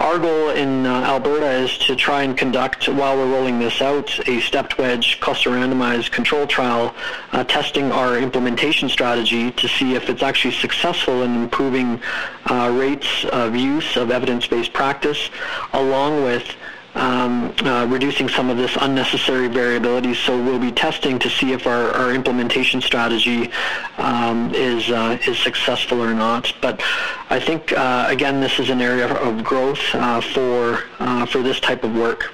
Our 0.00 0.18
goal 0.18 0.50
in 0.50 0.86
uh, 0.86 1.02
Alberta 1.02 1.50
is 1.50 1.78
to 1.78 1.94
try 1.94 2.22
and 2.24 2.36
conduct, 2.36 2.88
while 2.88 3.16
we're 3.16 3.30
rolling 3.30 3.58
this 3.58 3.80
out, 3.80 4.10
a 4.28 4.40
stepped 4.40 4.76
wedge 4.76 5.20
cluster 5.20 5.50
randomized 5.50 6.10
control 6.10 6.46
trial 6.46 6.94
uh, 7.32 7.44
testing 7.44 7.92
our 7.92 8.18
implementation 8.18 8.88
strategy 8.88 9.52
to 9.52 9.68
see 9.68 9.94
if 9.94 10.08
it's 10.08 10.22
actually 10.22 10.54
successful 10.54 11.22
in 11.22 11.34
improving 11.34 12.00
uh, 12.46 12.70
rates 12.74 13.24
of 13.26 13.54
use 13.54 13.96
of 13.96 14.10
evidence-based 14.10 14.72
practice 14.72 15.30
along 15.72 16.24
with 16.24 16.56
um, 16.94 17.54
uh, 17.64 17.86
reducing 17.86 18.28
some 18.28 18.50
of 18.50 18.56
this 18.56 18.76
unnecessary 18.80 19.48
variability. 19.48 20.14
So 20.14 20.40
we'll 20.40 20.58
be 20.58 20.72
testing 20.72 21.18
to 21.18 21.28
see 21.28 21.52
if 21.52 21.66
our, 21.66 21.90
our 21.90 22.12
implementation 22.12 22.80
strategy 22.80 23.50
um, 23.98 24.54
is 24.54 24.90
uh, 24.90 25.18
is 25.26 25.38
successful 25.38 26.00
or 26.00 26.14
not. 26.14 26.52
But 26.60 26.82
I 27.30 27.40
think 27.40 27.72
uh, 27.72 28.06
again, 28.08 28.40
this 28.40 28.58
is 28.58 28.70
an 28.70 28.80
area 28.80 29.12
of 29.12 29.44
growth 29.44 29.82
uh, 29.94 30.20
for 30.20 30.84
uh, 30.98 31.26
for 31.26 31.42
this 31.42 31.60
type 31.60 31.84
of 31.84 31.94
work. 31.94 32.32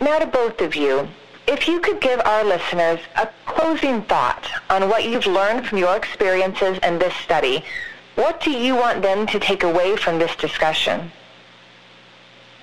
Now 0.00 0.18
to 0.18 0.26
both 0.26 0.60
of 0.60 0.74
you, 0.74 1.08
if 1.46 1.68
you 1.68 1.80
could 1.80 2.00
give 2.00 2.20
our 2.20 2.44
listeners 2.44 3.00
a 3.16 3.28
closing 3.44 4.02
thought 4.02 4.48
on 4.70 4.88
what 4.88 5.04
you've 5.04 5.26
learned 5.26 5.66
from 5.66 5.78
your 5.78 5.96
experiences 5.96 6.78
in 6.82 6.98
this 6.98 7.14
study, 7.16 7.64
what 8.14 8.40
do 8.40 8.50
you 8.50 8.74
want 8.74 9.02
them 9.02 9.26
to 9.26 9.38
take 9.38 9.62
away 9.62 9.96
from 9.96 10.18
this 10.18 10.34
discussion? 10.36 11.12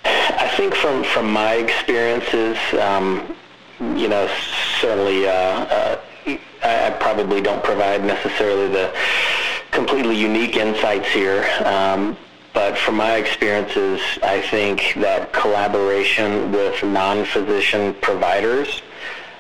I 0.06 0.52
think 0.56 0.76
from 0.76 1.04
from 1.04 1.32
my 1.32 1.54
experiences, 1.54 2.58
um, 2.80 3.36
you 3.80 4.08
know, 4.08 4.28
certainly 4.82 5.28
uh, 5.28 5.32
uh, 5.32 6.00
I, 6.26 6.88
I, 6.88 6.90
probably 6.92 7.42
don't 7.42 7.64
provide 7.64 8.04
necessarily 8.04 8.68
the 8.68 8.94
completely 9.72 10.16
unique 10.16 10.56
insights 10.56 11.08
here. 11.10 11.48
Um, 11.64 12.18
but 12.54 12.78
from 12.78 12.96
my 12.96 13.18
experiences, 13.18 14.02
I 14.24 14.42
think 14.42 14.96
that 14.98 15.32
collaboration 15.32 16.52
with 16.52 16.84
non-physician 16.84 17.94
providers 18.02 18.82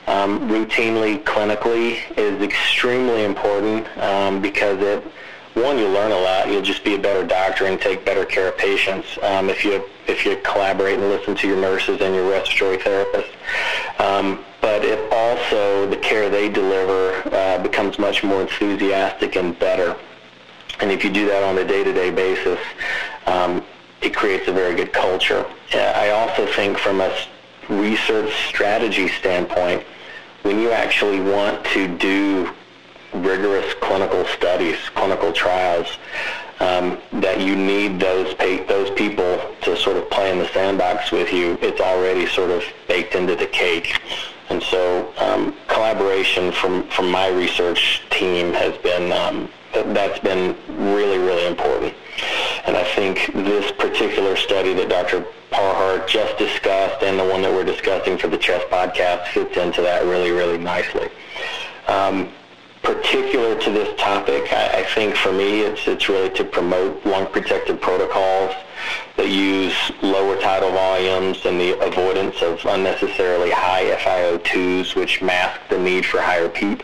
um, 0.06 0.48
routinely 0.48 1.24
clinically 1.24 2.00
is 2.16 2.42
extremely 2.42 3.24
important 3.24 3.88
um, 3.98 4.42
because 4.42 4.80
it 4.82 5.04
one, 5.62 5.78
you'll 5.78 5.92
learn 5.92 6.12
a 6.12 6.20
lot. 6.20 6.48
You'll 6.48 6.62
just 6.62 6.84
be 6.84 6.96
a 6.96 7.00
better 7.00 7.26
doctor 7.26 7.66
and 7.66 7.80
take 7.80 8.06
better 8.06 8.26
care 8.26 8.48
of 8.50 8.58
patients 8.58 9.08
um, 9.24 9.50
if 9.50 9.64
you 9.66 9.84
if 10.08 10.26
you 10.26 10.38
collaborate 10.38 11.00
and 11.00 11.10
listen 11.10 11.36
to 11.36 11.48
your 11.48 11.58
nurses 11.58 12.00
and 12.02 12.16
your 12.16 12.30
respiratory 12.30 12.78
therapists. 12.78 13.34
Um, 14.00 14.44
but 14.62 14.86
it 14.86 15.12
also 15.12 15.88
the 15.90 15.98
care 15.98 16.30
they 16.30 16.50
deliver 16.50 17.36
uh, 17.36 17.62
becomes 17.62 18.00
much 18.00 18.24
more 18.24 18.42
enthusiastic 18.42 19.36
and 19.36 19.58
better. 19.60 19.98
And 20.80 20.92
if 20.92 21.04
you 21.04 21.12
do 21.12 21.28
that 21.28 21.44
on 21.44 21.58
a 21.58 21.66
day-to-day 21.66 22.12
basis, 22.12 22.60
um, 23.26 23.64
it 24.02 24.16
creates 24.16 24.48
a 24.48 24.54
very 24.54 24.76
good 24.76 24.94
culture. 24.94 25.46
I 25.74 26.12
also 26.12 26.46
think 26.54 26.78
from 26.78 27.02
a 27.02 27.18
research 27.68 28.32
strategy 28.48 29.08
standpoint, 29.10 29.84
when 30.44 30.60
you 30.60 30.72
actually 30.72 31.20
want 31.20 31.66
to 31.68 31.98
do 31.98 32.54
rigorous 33.24 33.74
clinical 33.76 34.26
studies, 34.26 34.78
clinical 34.96 35.32
trials, 35.32 35.88
um, 36.60 36.98
that 37.14 37.40
you 37.40 37.56
need 37.56 38.00
those 38.00 38.36
those 38.68 38.90
people 38.92 39.40
to 39.62 39.78
sort 39.78 39.98
of 39.98 40.10
play 40.10 40.32
in 40.32 40.40
the 40.40 40.48
sandbox 40.50 41.12
with 41.12 41.32
you. 41.32 41.58
It's 41.62 41.82
already 41.82 42.26
sort 42.28 42.50
of 42.50 42.64
baked 42.88 43.16
into 43.16 43.36
the 43.36 43.46
cake, 43.48 44.00
and 44.50 44.62
so 44.64 45.14
um, 45.18 45.56
collaboration 45.68 46.52
from 46.52 46.88
from 46.90 47.12
my 47.12 47.28
research 47.28 48.02
team 48.10 48.54
has 48.54 48.78
been 48.80 49.12
um, 49.12 49.50
that's 49.94 50.20
been 50.20 50.56
really 50.68 51.18
really 51.18 51.46
important. 51.46 51.94
And 52.66 52.76
I 52.76 52.84
think 52.96 53.32
this 53.34 53.72
particular 53.72 54.36
study 54.36 54.74
that 54.74 54.90
Dr. 54.90 55.26
Parhar 55.52 56.06
just 56.08 56.38
discussed 56.38 57.04
and 57.04 57.18
the 57.18 57.24
one 57.24 57.42
that 57.42 57.52
we're 57.52 57.64
discussing 57.64 58.18
for 58.18 58.28
the 58.28 58.38
Chest 58.38 58.68
podcast 58.70 59.28
fits 59.28 59.56
into 59.56 59.82
that 59.82 60.04
really, 60.06 60.32
really 60.32 60.58
nicely. 60.58 61.10
Um, 61.88 62.30
particular 62.88 63.60
to 63.60 63.70
this 63.70 63.94
topic, 64.00 64.54
I, 64.54 64.80
I, 64.80 64.84
think 64.96 65.18
for 65.18 65.34
me 65.34 65.60
it's 65.60 65.86
it's 65.90 66.08
really 66.08 66.30
to 66.30 66.46
promote 66.46 67.06
lung 67.06 67.28
protective 67.28 67.82
protocols 67.82 68.56
that 69.18 69.28
use 69.28 69.76
lower 70.02 70.40
tidal 70.40 70.72
volumes 70.72 71.46
and 71.46 71.60
the 71.60 71.78
avoidance 71.86 72.42
of 72.42 72.64
unnecessarily 72.66 73.52
high 73.52 73.94
FiO2s, 73.98 74.96
which 74.96 75.22
mask 75.22 75.60
the 75.70 75.78
need 75.78 76.06
for 76.06 76.22
higher 76.22 76.48
PEEP, 76.48 76.82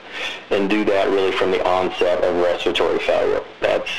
and 0.49 0.69
do 0.69 0.83
that 0.83 1.07
really 1.07 1.31
from 1.31 1.51
the 1.51 1.65
onset 1.65 2.21
of 2.21 2.35
respiratory 2.35 2.99
failure. 2.99 3.41
That's 3.61 3.89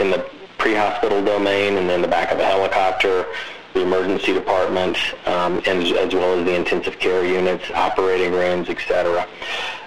in 0.00 0.10
the 0.10 0.28
pre-hospital 0.58 1.24
domain 1.24 1.76
and 1.76 1.88
then 1.88 2.02
the 2.02 2.08
back 2.08 2.32
of 2.32 2.40
a 2.40 2.44
helicopter, 2.44 3.26
the 3.72 3.82
emergency 3.82 4.32
department, 4.32 4.98
um, 5.26 5.62
and 5.66 5.84
as 5.84 6.12
well 6.12 6.40
as 6.40 6.44
the 6.44 6.54
intensive 6.56 6.98
care 6.98 7.24
units, 7.24 7.70
operating 7.70 8.32
rooms, 8.32 8.68
etc. 8.68 9.28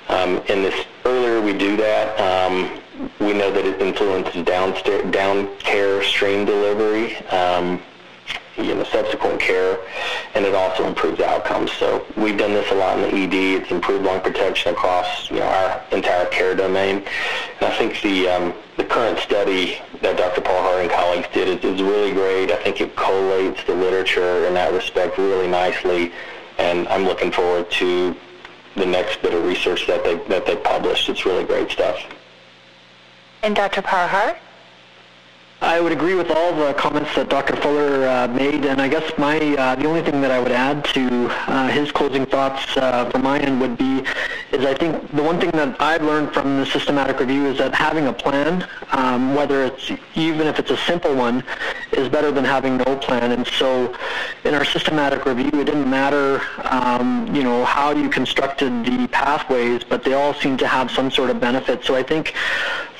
Um, 0.07 0.37
in 0.47 0.61
this 0.61 0.85
earlier 1.03 1.41
we 1.41 1.53
do 1.57 1.75
that, 1.77 2.19
um, 2.19 2.79
we 3.19 3.33
know 3.33 3.51
that 3.51 3.65
it 3.65 3.81
influences 3.81 4.43
downstairs, 4.45 5.11
down 5.11 5.55
care 5.57 6.03
stream 6.03 6.45
delivery, 6.45 7.17
um, 7.27 7.81
you 8.57 8.73
know, 8.73 8.83
subsequent 8.85 9.39
care, 9.39 9.79
and 10.33 10.45
it 10.45 10.55
also 10.55 10.87
improves 10.87 11.19
outcomes. 11.19 11.71
So 11.73 12.05
we've 12.15 12.37
done 12.37 12.53
this 12.53 12.71
a 12.71 12.75
lot 12.75 12.97
in 12.97 13.03
the 13.03 13.23
ED. 13.23 13.61
It's 13.61 13.71
improved 13.71 14.05
lung 14.05 14.21
protection 14.21 14.73
across 14.73 15.29
you 15.29 15.37
know 15.37 15.45
our 15.45 15.83
entire 15.91 16.25
care 16.27 16.55
domain. 16.55 17.03
And 17.59 17.73
I 17.73 17.77
think 17.77 18.01
the 18.01 18.29
um, 18.29 18.53
the 18.77 18.85
current 18.85 19.19
study 19.19 19.81
that 20.01 20.17
Dr. 20.17 20.41
Parhar 20.41 20.81
and 20.81 20.89
colleagues 20.89 21.27
did 21.33 21.47
is, 21.47 21.73
is 21.73 21.81
really 21.81 22.13
great. 22.13 22.51
I 22.51 22.61
think 22.63 22.79
it 22.79 22.95
collates 22.95 23.65
the 23.65 23.75
literature 23.75 24.45
in 24.45 24.53
that 24.53 24.71
respect 24.71 25.17
really 25.17 25.47
nicely, 25.47 26.13
and 26.57 26.87
I'm 26.87 27.03
looking 27.03 27.31
forward 27.31 27.69
to 27.71 28.15
the 28.75 28.85
next 28.85 29.21
bit 29.21 29.33
of 29.33 29.43
research 29.43 29.87
that 29.87 30.03
they 30.03 30.15
that 30.29 30.45
they 30.45 30.55
published. 30.55 31.09
It's 31.09 31.25
really 31.25 31.43
great 31.43 31.69
stuff. 31.71 31.99
And 33.41 33.55
Dr. 33.55 33.81
Parhar? 33.81 34.37
I 35.65 35.81
would 35.81 35.91
agree 35.91 36.13
with 36.13 36.29
all 36.29 36.55
the 36.55 36.75
comments 36.75 37.15
that 37.15 37.27
Dr. 37.27 37.55
Fuller 37.55 38.07
uh, 38.07 38.27
made, 38.27 38.65
and 38.65 38.79
I 38.79 38.87
guess 38.87 39.11
my 39.17 39.39
uh, 39.39 39.73
the 39.73 39.87
only 39.87 40.03
thing 40.03 40.21
that 40.21 40.29
I 40.29 40.39
would 40.39 40.51
add 40.51 40.85
to 40.93 41.27
uh, 41.47 41.67
his 41.69 41.91
closing 41.91 42.23
thoughts 42.27 42.77
uh, 42.77 43.09
from 43.09 43.23
my 43.23 43.39
end 43.39 43.59
would 43.59 43.75
be 43.75 44.03
is 44.51 44.63
I 44.63 44.75
think 44.75 45.09
the 45.15 45.23
one 45.23 45.39
thing 45.39 45.49
that 45.51 45.75
I've 45.81 46.03
learned 46.03 46.35
from 46.35 46.59
the 46.59 46.67
systematic 46.67 47.19
review 47.19 47.47
is 47.47 47.57
that 47.57 47.73
having 47.73 48.05
a 48.05 48.13
plan, 48.13 48.67
um, 48.91 49.33
whether 49.33 49.63
it's 49.63 49.91
even 50.13 50.45
if 50.45 50.59
it's 50.59 50.69
a 50.69 50.77
simple 50.77 51.15
one, 51.15 51.43
is 51.93 52.09
better 52.09 52.31
than 52.31 52.45
having 52.45 52.77
no 52.77 52.95
plan. 52.97 53.31
And 53.31 53.47
so, 53.47 53.97
in 54.43 54.53
our 54.53 54.65
systematic 54.65 55.25
review, 55.25 55.49
it 55.59 55.65
didn't 55.65 55.89
matter, 55.89 56.43
um, 56.65 57.35
you 57.35 57.41
know, 57.41 57.65
how 57.65 57.89
you 57.89 58.07
constructed 58.07 58.85
the 58.85 59.07
pathways, 59.07 59.83
but 59.83 60.03
they 60.03 60.13
all 60.13 60.35
seem 60.35 60.57
to 60.57 60.67
have 60.67 60.91
some 60.91 61.09
sort 61.09 61.31
of 61.31 61.39
benefit. 61.39 61.83
So 61.83 61.95
I 61.95 62.03
think 62.03 62.35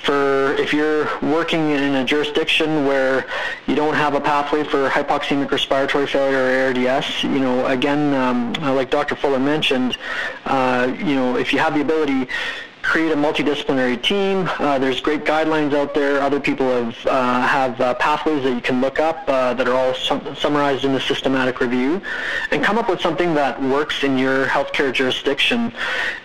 for 0.06 0.54
if 0.54 0.72
you're 0.72 1.10
working 1.22 1.72
in 1.72 1.96
a 1.96 2.06
jurisdiction 2.06 2.86
where 2.86 3.26
you 3.68 3.76
don't 3.76 3.96
have 3.96 4.14
a 4.14 4.22
pathway 4.22 4.64
for 4.64 4.88
hypoxemic 4.90 5.52
respiratory 5.52 6.08
failure 6.08 6.38
or 6.38 6.90
ARDS, 6.90 7.24
you 7.24 7.40
know, 7.40 7.66
again, 7.66 8.14
um, 8.14 8.54
like 8.76 8.92
Dr. 8.92 9.16
Fuller 9.16 9.40
mentioned, 9.40 9.98
uh, 10.46 10.94
you 10.98 11.16
know, 11.16 11.38
if 11.38 11.52
you 11.52 11.60
have 11.60 11.74
the 11.74 11.82
ability, 11.82 12.28
create 12.86 13.12
a 13.12 13.16
multidisciplinary 13.16 14.02
team. 14.02 14.48
Uh, 14.60 14.78
there's 14.78 15.02
great 15.02 15.26
guidelines 15.26 15.74
out 15.74 15.96
there. 15.96 16.22
Other 16.22 16.40
people 16.40 16.68
have 16.68 17.08
uh, 17.08 17.42
have 17.42 17.82
uh, 17.82 17.96
pathways 17.96 18.44
that 18.44 18.54
you 18.54 18.62
can 18.62 18.80
look 18.80 19.00
up 19.00 19.24
uh, 19.28 19.56
that 19.56 19.68
are 19.68 19.74
all 19.74 19.96
sum- 19.96 20.36
summarized 20.36 20.86
in 20.86 20.94
the 20.94 21.02
systematic 21.02 21.60
review, 21.60 22.00
and 22.52 22.64
come 22.64 22.78
up 22.78 22.88
with 22.88 23.02
something 23.02 23.34
that 23.34 23.60
works 23.62 24.04
in 24.04 24.20
your 24.20 24.46
healthcare 24.46 24.94
jurisdiction, 24.94 25.74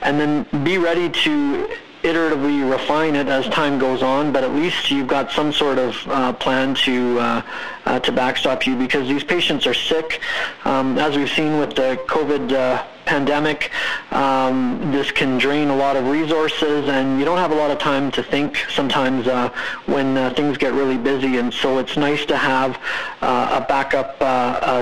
and 0.03 0.21
then 0.21 0.47
be 0.63 0.77
ready 0.77 1.09
to 1.09 1.67
iteratively 2.03 2.71
refine 2.71 3.15
it 3.15 3.29
as 3.29 3.47
time 3.49 3.79
goes 3.79 4.03
on, 4.03 4.33
but 4.33 4.43
at 4.43 4.55
least 4.55 4.91
you've 4.91 5.07
got 5.07 5.31
some 5.31 5.53
sort 5.53 5.79
of 5.79 5.97
uh, 6.07 6.33
plan 6.33 6.75
to 6.75 7.19
uh, 7.19 7.43
uh, 7.87 8.01
to 8.01 8.13
backstop 8.13 8.67
you 8.67 8.77
because 8.77 9.07
these 9.09 9.25
patients 9.25 9.67
are 9.67 9.75
sick. 9.75 10.21
Um, 10.65 10.97
as 10.99 11.17
we've 11.17 11.31
seen 11.31 11.59
with 11.59 11.75
the 11.75 12.01
COVID 12.07 12.53
uh, 12.53 12.85
pandemic, 13.05 13.71
um, 14.13 14.93
this 14.93 15.11
can 15.11 15.37
drain 15.39 15.69
a 15.69 15.77
lot 15.77 15.97
of 15.97 16.07
resources, 16.07 16.89
and 16.89 17.19
you 17.19 17.25
don't 17.25 17.39
have 17.39 17.53
a 17.53 17.55
lot 17.55 17.71
of 17.71 17.79
time 17.79 18.11
to 18.13 18.23
think 18.23 18.65
sometimes 18.71 19.27
uh, 19.27 19.51
when 19.87 20.17
uh, 20.17 20.33
things 20.35 20.57
get 20.57 20.73
really 20.73 20.99
busy. 20.99 21.37
And 21.37 21.53
so 21.53 21.79
it's 21.79 21.97
nice 21.97 22.25
to 22.27 22.37
have 22.37 22.79
a 23.21 23.65
backup 23.69 24.19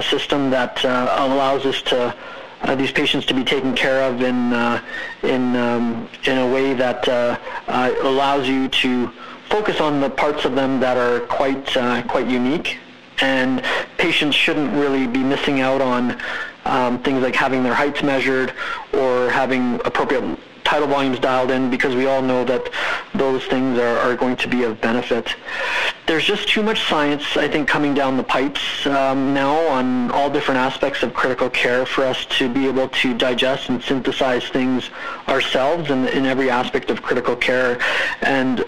system 0.04 0.50
that 0.50 0.84
allows 0.84 1.66
us 1.66 1.82
to 1.82 2.14
uh, 2.62 2.74
these 2.74 2.92
patients 2.92 3.26
to 3.26 3.34
be 3.34 3.44
taken 3.44 3.74
care 3.74 4.02
of 4.02 4.20
in 4.22 4.52
uh, 4.52 4.82
in 5.22 5.56
um, 5.56 6.08
in 6.24 6.38
a 6.38 6.46
way 6.46 6.74
that 6.74 7.08
uh, 7.08 7.38
uh 7.68 7.92
allows 8.02 8.48
you 8.48 8.68
to 8.68 9.10
focus 9.48 9.80
on 9.80 10.00
the 10.00 10.10
parts 10.10 10.44
of 10.44 10.54
them 10.54 10.80
that 10.80 10.96
are 10.96 11.20
quite 11.26 11.76
uh, 11.76 12.02
quite 12.02 12.26
unique, 12.26 12.78
and 13.20 13.62
patients 13.96 14.34
shouldn't 14.34 14.72
really 14.74 15.06
be 15.06 15.22
missing 15.22 15.60
out 15.60 15.80
on 15.80 16.20
um, 16.64 17.02
things 17.02 17.22
like 17.22 17.34
having 17.34 17.62
their 17.62 17.74
heights 17.74 18.02
measured 18.02 18.52
or 18.92 19.30
having 19.30 19.76
appropriate 19.84 20.38
tidal 20.68 20.86
volumes 20.86 21.18
dialed 21.18 21.50
in 21.50 21.70
because 21.70 21.94
we 21.94 22.06
all 22.06 22.20
know 22.20 22.44
that 22.44 22.70
those 23.14 23.42
things 23.46 23.78
are, 23.78 23.96
are 24.00 24.14
going 24.14 24.36
to 24.36 24.46
be 24.46 24.64
of 24.64 24.78
benefit. 24.82 25.34
There's 26.06 26.24
just 26.24 26.46
too 26.46 26.62
much 26.62 26.84
science, 26.84 27.24
I 27.38 27.48
think, 27.48 27.66
coming 27.66 27.94
down 27.94 28.18
the 28.18 28.22
pipes 28.22 28.86
um, 28.86 29.32
now 29.32 29.56
on 29.68 30.10
all 30.10 30.28
different 30.28 30.58
aspects 30.58 31.02
of 31.02 31.14
critical 31.14 31.48
care 31.48 31.86
for 31.86 32.04
us 32.04 32.26
to 32.38 32.52
be 32.52 32.66
able 32.68 32.88
to 32.88 33.14
digest 33.16 33.70
and 33.70 33.82
synthesize 33.82 34.46
things 34.48 34.90
ourselves 35.26 35.90
in, 35.90 36.06
in 36.08 36.26
every 36.26 36.50
aspect 36.50 36.90
of 36.90 37.00
critical 37.00 37.34
care. 37.34 37.78
And 38.20 38.60
uh, 38.60 38.64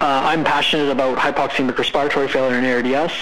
I'm 0.00 0.44
passionate 0.44 0.90
about 0.90 1.18
hypoxemic 1.18 1.76
respiratory 1.76 2.28
failure 2.28 2.56
and 2.56 2.66
ARDS 2.66 3.12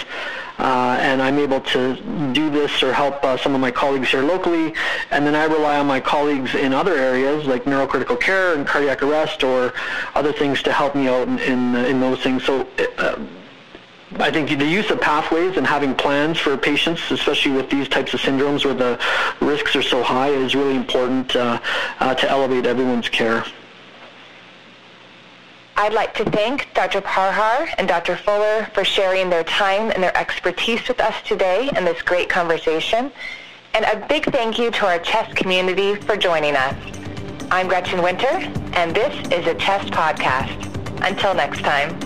uh, 0.60 0.98
and 1.00 1.22
I'm 1.22 1.38
able 1.38 1.60
to 1.60 2.32
do 2.32 2.50
this 2.50 2.82
or 2.82 2.92
help 2.92 3.24
uh, 3.24 3.38
some 3.38 3.54
of 3.54 3.60
my 3.60 3.70
colleagues 3.70 4.10
here 4.10 4.22
locally, 4.22 4.74
and 5.10 5.26
then 5.26 5.34
I 5.34 5.44
rely 5.44 5.78
on 5.78 5.86
my 5.86 6.00
colleagues 6.00 6.54
in 6.54 6.74
other 6.74 6.94
areas 6.94 7.46
like 7.46 7.64
neurocritical 7.64 8.20
care 8.20 8.54
and 8.54 8.66
cardiac 8.66 9.02
arrest 9.02 9.42
or 9.42 9.72
other 10.14 10.32
things 10.32 10.62
to 10.64 10.72
help 10.72 10.94
me 10.94 11.08
out 11.08 11.26
in, 11.28 11.38
in, 11.38 11.74
in 11.76 12.00
those 12.00 12.20
things. 12.20 12.44
So. 12.44 12.66
Uh, 12.98 13.18
I 14.18 14.28
think 14.28 14.48
the 14.58 14.66
use 14.66 14.90
of 14.90 15.00
pathways 15.00 15.56
and 15.56 15.64
having 15.64 15.94
plans 15.94 16.36
for 16.36 16.56
patients, 16.56 17.00
especially 17.12 17.52
with 17.52 17.70
these 17.70 17.88
types 17.88 18.12
of 18.12 18.18
syndromes 18.20 18.64
where 18.64 18.74
the 18.74 18.98
risks 19.40 19.76
are 19.76 19.82
so 19.82 20.02
high, 20.02 20.30
is 20.30 20.56
really 20.56 20.74
important 20.74 21.36
uh, 21.36 21.60
uh, 22.00 22.14
to 22.16 22.28
elevate 22.28 22.66
everyone's 22.66 23.08
care. 23.08 23.44
I'd 25.80 25.94
like 25.94 26.12
to 26.16 26.26
thank 26.26 26.68
Dr. 26.74 27.00
Parhar 27.00 27.66
and 27.78 27.88
Dr. 27.88 28.14
Fuller 28.14 28.68
for 28.74 28.84
sharing 28.84 29.30
their 29.30 29.44
time 29.44 29.90
and 29.90 30.02
their 30.02 30.14
expertise 30.14 30.86
with 30.86 31.00
us 31.00 31.14
today 31.24 31.70
in 31.74 31.86
this 31.86 32.02
great 32.02 32.28
conversation. 32.28 33.10
And 33.72 33.86
a 33.86 34.06
big 34.06 34.30
thank 34.30 34.58
you 34.58 34.70
to 34.72 34.86
our 34.86 34.98
Chest 34.98 35.34
community 35.34 35.94
for 35.94 36.18
joining 36.18 36.54
us. 36.54 36.74
I'm 37.50 37.66
Gretchen 37.66 38.02
Winter, 38.02 38.52
and 38.74 38.94
this 38.94 39.26
is 39.32 39.46
a 39.46 39.54
Chest 39.54 39.90
podcast. 39.90 40.66
Until 41.00 41.32
next 41.32 41.62
time. 41.62 41.98